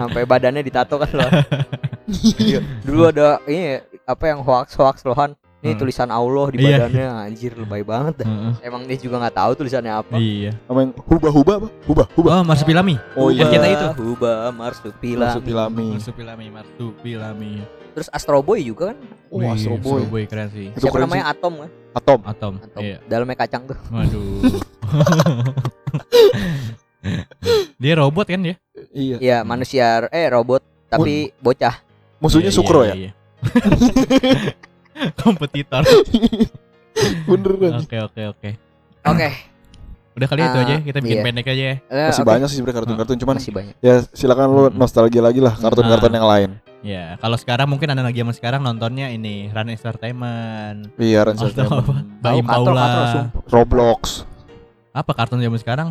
Sampai 0.00 0.24
badannya 0.24 0.64
ditato 0.64 0.96
kan 0.96 1.12
loh. 1.12 1.28
Iya. 2.40 2.60
Dulu 2.84 3.08
ada 3.08 3.40
ini 3.48 3.80
apa 4.08 4.24
yang 4.28 4.40
hoax 4.40 4.76
hoax 4.80 5.04
lohan. 5.04 5.36
Ini 5.64 5.72
Hmm. 5.72 5.80
tulisan 5.80 6.06
Allah 6.06 6.46
di 6.52 6.60
Iya. 6.60 6.76
badannya 6.76 7.08
anjir 7.24 7.56
lebay 7.56 7.80
banget 7.80 8.20
dah. 8.20 8.28
Heeh. 8.28 8.52
Emang 8.62 8.84
dia 8.84 8.94
juga 8.94 9.16
nggak 9.16 9.32
tahu 9.32 9.50
tulisannya 9.56 9.92
apa. 9.96 10.14
Iya. 10.14 10.52
Sama 10.62 10.78
yang 10.84 10.92
huba-huba 10.92 11.52
apa? 11.56 11.68
Huba-huba. 11.82 12.28
Oh, 12.30 12.44
marsupilami. 12.44 12.94
Oh 13.16 13.32
iya. 13.32 13.48
kita 13.48 13.66
itu. 13.66 13.86
Huba 13.96 14.52
marsupilami. 14.52 15.24
Marsupilami. 15.24 15.86
Marsupilami, 15.96 16.46
marsupilami. 16.52 17.52
Terus 17.96 18.08
Astro 18.12 18.38
Boy 18.38 18.60
juga 18.60 18.92
kan. 18.92 18.98
Oh, 19.32 19.40
Wih, 19.40 19.48
Astro 19.48 19.80
Boy. 19.80 20.04
Boy 20.04 20.22
keren 20.28 20.52
sih. 20.52 20.68
Itu 20.68 20.84
Siapa 20.84 20.92
keren 20.92 21.08
namanya 21.08 21.32
Atom 21.32 21.52
kan? 21.56 21.70
Atom. 21.94 22.20
Atom. 22.28 22.54
Atom. 22.60 22.82
Iya. 22.84 22.96
Dalamnya 23.08 23.36
kacang 23.38 23.62
tuh. 23.64 23.78
Waduh. 23.88 24.44
dia 27.78 27.94
robot 27.96 28.26
kan 28.26 28.40
dia? 28.42 28.56
Iya. 28.90 29.16
Iya, 29.16 29.38
manusia 29.42 30.06
eh 30.10 30.26
robot 30.28 30.62
tapi 30.88 31.30
bocah. 31.38 31.80
Musuhnya 32.20 32.48
Iya, 32.48 32.54
Sukro 32.54 32.80
iya, 32.82 32.90
ya? 32.90 32.94
iya. 32.98 33.10
Kompetitor. 35.20 35.82
Bener 37.28 37.52
kan? 37.56 37.72
Oke 37.80 37.96
oke 38.00 38.22
oke. 38.30 38.50
Oke. 39.04 39.28
Udah 40.14 40.28
kali 40.30 40.40
itu 40.40 40.54
Ah, 40.54 40.62
aja 40.62 40.76
kita 40.78 40.98
bikin 41.02 41.18
iya. 41.18 41.24
pendek 41.26 41.46
aja 41.48 41.64
ya. 41.64 41.76
Eh, 41.84 42.06
Masih 42.06 42.22
oke. 42.22 42.30
banyak 42.30 42.46
sih 42.46 42.56
sebenarnya 42.56 42.78
kartun-kartun 42.80 43.18
cuman 43.18 43.34
Masih 43.34 43.50
banyak. 43.50 43.74
ya 43.82 43.94
silakan 44.14 44.46
lu 44.46 44.62
Hmm. 44.70 44.78
nostalgia 44.78 45.18
lagi 45.18 45.42
lah 45.42 45.54
kartun-kartun 45.54 46.06
Ah. 46.08 46.16
yang 46.16 46.28
lain. 46.28 46.50
Ya, 46.84 47.04
kalau 47.16 47.34
sekarang 47.34 47.66
mungkin 47.66 47.88
anak 47.90 48.12
lagi 48.12 48.20
zaman 48.20 48.30
sekarang 48.30 48.60
nontonnya 48.60 49.08
ini 49.08 49.48
Run 49.50 49.72
Entertainment. 49.72 50.92
Iya, 50.94 51.24
Atau 51.24 51.48
Entertainment. 51.48 52.06
Baim 52.20 52.44
Paula. 52.44 53.32
Roblox. 53.48 54.22
Apa 54.92 55.10
kartun 55.14 55.40
zaman 55.40 55.58
sekarang? 55.58 55.88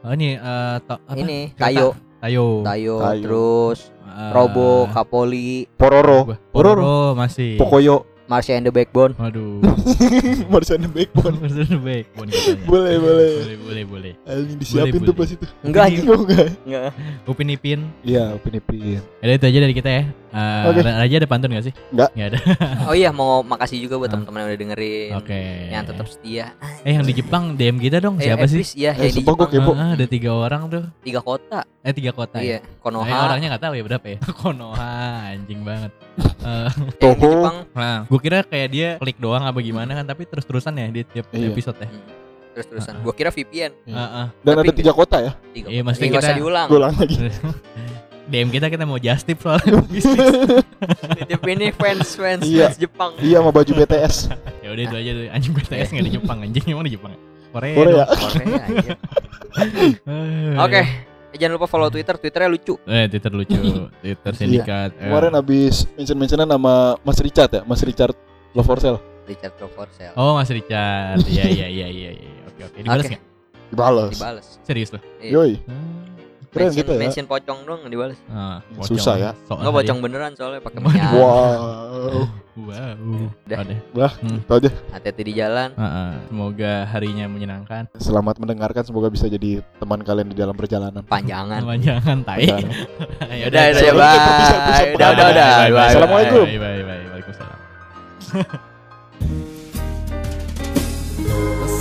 Oh, 0.00 0.14
ini 0.14 0.38
eh 0.38 0.76
to- 0.80 1.02
apa? 1.04 1.18
Ini. 1.18 1.52
Tayo, 1.52 1.92
Tayo. 2.18 2.62
Tayo, 2.64 2.94
Tayo. 2.96 3.20
terus 3.20 3.78
Eh, 4.08 4.32
Robo, 4.34 4.88
Kapoli, 4.88 5.68
Pororo. 5.76 6.34
Pororo 6.50 7.12
masih. 7.14 7.54
Pokoyo. 7.54 8.02
Marsha 8.28 8.52
and 8.52 8.68
the 8.68 8.72
Backbone. 8.72 9.16
Waduh. 9.16 9.64
Marcian 10.52 10.84
Backbone. 10.92 11.36
Maksudnya 11.42 11.80
backbone 11.80 12.28
katanya. 12.28 12.64
boleh, 12.68 12.94
boleh. 13.00 13.28
Boleh, 13.34 13.56
boleh, 13.58 13.84
boleh. 13.88 14.12
Ini 14.22 14.54
disiapin 14.54 15.00
Boleh, 15.00 15.08
tuh 15.08 15.14
boleh. 15.16 15.16
pas 15.16 15.30
itu. 15.32 15.44
Enggak. 15.64 15.84
Oh, 16.04 16.20
enggak. 16.20 16.46
Enggak. 16.62 16.88
Upin 17.24 17.48
Ipin. 17.48 17.80
Iya, 18.04 18.36
Upin 18.36 18.52
Ipin. 18.54 19.00
Ada 19.18 19.32
itu 19.32 19.46
aja 19.48 19.58
dari 19.64 19.72
kita 19.72 19.88
ya. 19.88 20.04
Eh, 20.28 20.64
Oke. 20.68 20.80
Raja 20.84 21.14
ada 21.16 21.24
pantun 21.24 21.48
gak 21.50 21.64
sih? 21.64 21.74
Nggak. 21.88 22.10
Nggak 22.12 22.28
ada. 22.28 22.38
Oh 22.88 22.92
iya 22.92 23.08
mau 23.08 23.40
makasih 23.40 23.80
juga 23.80 23.96
buat 23.96 24.08
Ah. 24.08 24.20
teman-teman 24.20 24.38
yang 24.38 24.48
udah 24.48 24.60
dengerin. 24.60 25.10
Oke. 25.16 25.40
Yang 25.68 25.84
tetap 25.88 26.06
setia. 26.06 26.46
Eh 26.84 26.92
yang 26.92 27.04
di 27.04 27.14
Jepang 27.16 27.56
DM 27.56 27.80
kita 27.80 27.96
dong 27.98 28.20
Eh, 28.20 28.28
siapa 28.28 28.44
eh, 28.44 28.48
sih? 28.50 28.60
Iya, 28.76 28.92
Eh, 28.92 29.08
yang 29.08 29.14
di 29.14 29.24
Jepang. 29.24 29.48
kepo. 29.48 29.72
Ah, 29.72 29.96
ada 29.96 30.04
tiga 30.04 30.30
orang 30.32 30.68
tuh. 30.68 30.84
Tiga 31.00 31.20
kota. 31.20 31.64
Eh 31.80 31.92
tiga 31.92 32.12
kota 32.12 32.38
Iya, 32.38 32.60
ya. 32.60 32.60
Eh, 32.60 32.76
Konoha. 32.78 33.08
orangnya 33.24 33.56
nggak 33.56 33.64
tahu 33.64 33.72
ya 33.72 33.82
berapa 33.84 34.06
ya? 34.06 34.18
Konoha 34.36 34.92
anjing 35.32 35.64
banget. 35.64 35.92
Eh, 36.18 36.68
Toho. 36.96 37.14
Jepang. 37.14 37.56
nah, 37.70 37.98
gue 38.04 38.18
kira 38.18 38.38
kayak 38.42 38.68
dia 38.68 38.88
klik 38.96 39.16
doang 39.16 39.42
apa 39.42 39.58
gimana 39.58 39.92
kan, 39.92 40.04
tapi 40.04 40.24
terus-terusan 40.24 40.74
ya 40.74 40.86
di 40.88 41.02
tiap 41.04 41.26
Iya. 41.30 41.48
episode 41.48 41.78
ya. 41.78 41.86
Hmm. 41.86 42.02
Terus 42.50 42.66
terusan. 42.68 42.94
Gua 43.00 43.14
kira 43.14 43.30
VPN. 43.30 43.70
Iya. 43.84 43.94
Heeh. 43.94 44.26
Dan 44.40 44.52
Tapi 44.52 44.66
ada 44.66 44.74
tiga 44.74 44.92
kota 44.92 45.16
ya? 45.20 45.32
Tiga 45.48 45.66
Iya, 45.68 45.80
maksudnya 45.80 46.10
kita- 46.12 46.34
diulang. 46.34 46.66
Gue 46.66 46.78
ulang 46.78 46.94
lagi. 46.94 47.16
DM 48.28 48.48
kita 48.50 48.68
kita 48.68 48.84
mau 48.84 48.98
just 48.98 49.24
tip 49.24 49.38
soal 49.38 49.56
bisnis. 49.86 50.20
Titip 51.16 51.40
ini 51.46 51.72
fans 51.72 52.12
fans 52.12 52.42
Iya. 52.42 52.66
fans 52.66 52.76
Jepang. 52.76 53.12
Iya 53.16 53.36
sama 53.38 53.50
baju 53.50 53.72
BTS. 53.74 54.16
ya 54.64 54.68
udah 54.68 54.84
itu 54.84 54.96
aja 54.96 55.10
tuh. 55.14 55.24
Anjing 55.30 55.52
BTS 55.54 55.88
nggak 55.90 56.04
di 56.04 56.12
Jepang 56.12 56.38
anjing 56.42 56.64
emang 56.66 56.84
di 56.84 56.92
Jepang. 56.92 57.12
ya? 57.12 57.20
Korea. 57.48 57.72
Korea. 57.72 58.04
Korea 58.04 58.56
aja. 58.60 58.92
Eh. 60.04 61.07
Eh, 61.28 61.36
jangan 61.36 61.60
lupa 61.60 61.66
follow 61.66 61.88
Twitter, 61.88 62.16
Twitternya 62.16 62.48
lucu. 62.48 62.74
Eh, 62.82 63.04
Twitter 63.06 63.28
lucu, 63.30 63.60
Twitter 64.02 64.32
sindikat. 64.32 64.96
Eh, 64.96 64.96
Iya. 64.96 65.04
Kemarin 65.12 65.32
abis 65.34 65.84
mention-mentionan 65.92 66.48
sama 66.48 66.74
Mas 67.00 67.18
Richard 67.20 67.50
ya, 67.52 67.62
Mas 67.62 67.80
Richard 67.80 68.16
Love 68.52 68.64
for 68.64 68.80
Sale. 68.80 69.00
Richard 69.28 69.52
Proposal. 69.54 70.16
Oh, 70.16 70.32
Mas 70.34 70.48
Richard. 70.48 71.20
Iya, 71.28 71.44
iya, 71.44 71.66
iya, 71.68 71.86
iya, 71.86 72.10
iya. 72.16 72.32
Oke, 72.48 72.64
oke. 72.64 72.78
Dibalas 72.80 73.04
Oke. 73.04 73.12
nggak? 73.12 73.22
Dibalas. 73.68 74.10
Dibales. 74.16 74.46
Serius 74.64 74.88
loh. 74.88 75.02
Iya. 75.20 75.30
Yoi. 75.36 75.52
Hmm. 75.68 76.07
Keren 76.48 76.72
mention, 76.72 76.80
gitu 76.80 76.90
ya. 76.96 77.00
mention 77.04 77.26
pocong 77.28 77.58
dong 77.68 77.80
dibalas. 77.86 78.16
Ah, 78.26 78.64
Susah 78.80 79.14
ya. 79.14 79.30
Enggak 79.46 79.74
pocong 79.74 79.98
beneran 80.00 80.32
soalnya 80.32 80.60
pakai 80.60 80.80
minyak. 80.80 81.12
Wow. 81.12 82.24
Wow. 82.58 83.30
Dah. 83.46 83.62
Udah. 83.62 83.78
Lah, 83.94 84.12
Hmm. 84.18 84.42
itu 84.42 84.50
aja. 84.50 84.70
Hati-hati 84.90 85.22
di 85.22 85.32
jalan. 85.38 85.70
Ah, 85.78 85.86
ah. 85.86 86.10
Semoga 86.26 86.90
harinya 86.90 87.30
menyenangkan. 87.30 87.86
Selamat 87.94 88.34
mendengarkan, 88.42 88.82
semoga 88.82 89.06
bisa 89.06 89.30
jadi 89.30 89.62
teman 89.78 90.02
kalian 90.02 90.26
di 90.26 90.34
dalam 90.34 90.58
perjalanan. 90.58 91.06
Panjangan. 91.06 91.62
Jangan 91.78 92.26
tai. 92.26 92.50
Ya 93.30 93.46
Udah, 93.46 93.62
udah, 93.62 93.78
Sorry, 93.78 93.94
bye. 93.94 94.90
Udah, 94.90 95.08
udah, 95.14 95.26
bye, 95.30 95.70
udah. 95.70 95.86
Assalamualaikum. 95.86 96.44
Bye 96.44 96.58
bye 96.58 96.82
bye. 96.82 97.02
Waalaikumsalam. 97.06 97.58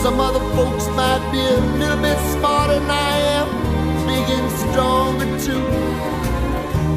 Some 0.06 0.22
other 0.22 0.46
folks 0.54 0.88
might 0.94 1.26
be 1.34 1.42
a 1.42 1.58
little 1.76 1.98
bit 1.98 2.20
smarter 2.32 2.78
than 2.78 2.86
I 2.88 3.18
am, 3.42 3.50
and 4.20 4.52
stronger 4.52 5.26
too. 5.46 5.64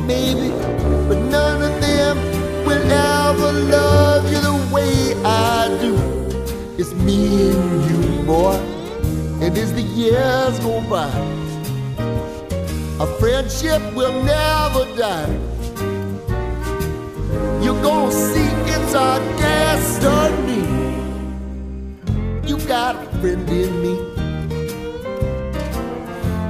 Maybe, 0.07 0.51
but 1.09 1.19
none 1.31 1.63
of 1.63 1.81
them 1.81 2.17
will 2.67 2.93
ever 2.93 3.53
love 3.53 4.31
you 4.33 4.41
the 4.41 4.57
way 4.75 5.15
I 5.25 5.69
do. 5.81 5.95
It's 6.79 6.93
me 6.95 7.51
and 7.51 7.91
you, 7.91 8.23
boy, 8.25 8.57
and 9.43 9.57
as 9.57 9.73
the 9.75 9.83
years 9.83 10.59
go 10.61 10.81
by, 10.89 11.11
our 13.01 13.07
friendship 13.19 13.83
will 13.95 14.23
never 14.23 14.85
die. 14.97 15.39
You're 17.63 17.83
gonna 17.83 18.13
see 18.13 18.51
it's 18.75 18.95
our 18.95 19.21
destiny. 19.39 20.65
You 22.49 22.59
got 22.67 22.97
a 22.97 23.07
friend 23.21 23.49
in 23.49 23.83
me. 23.83 24.10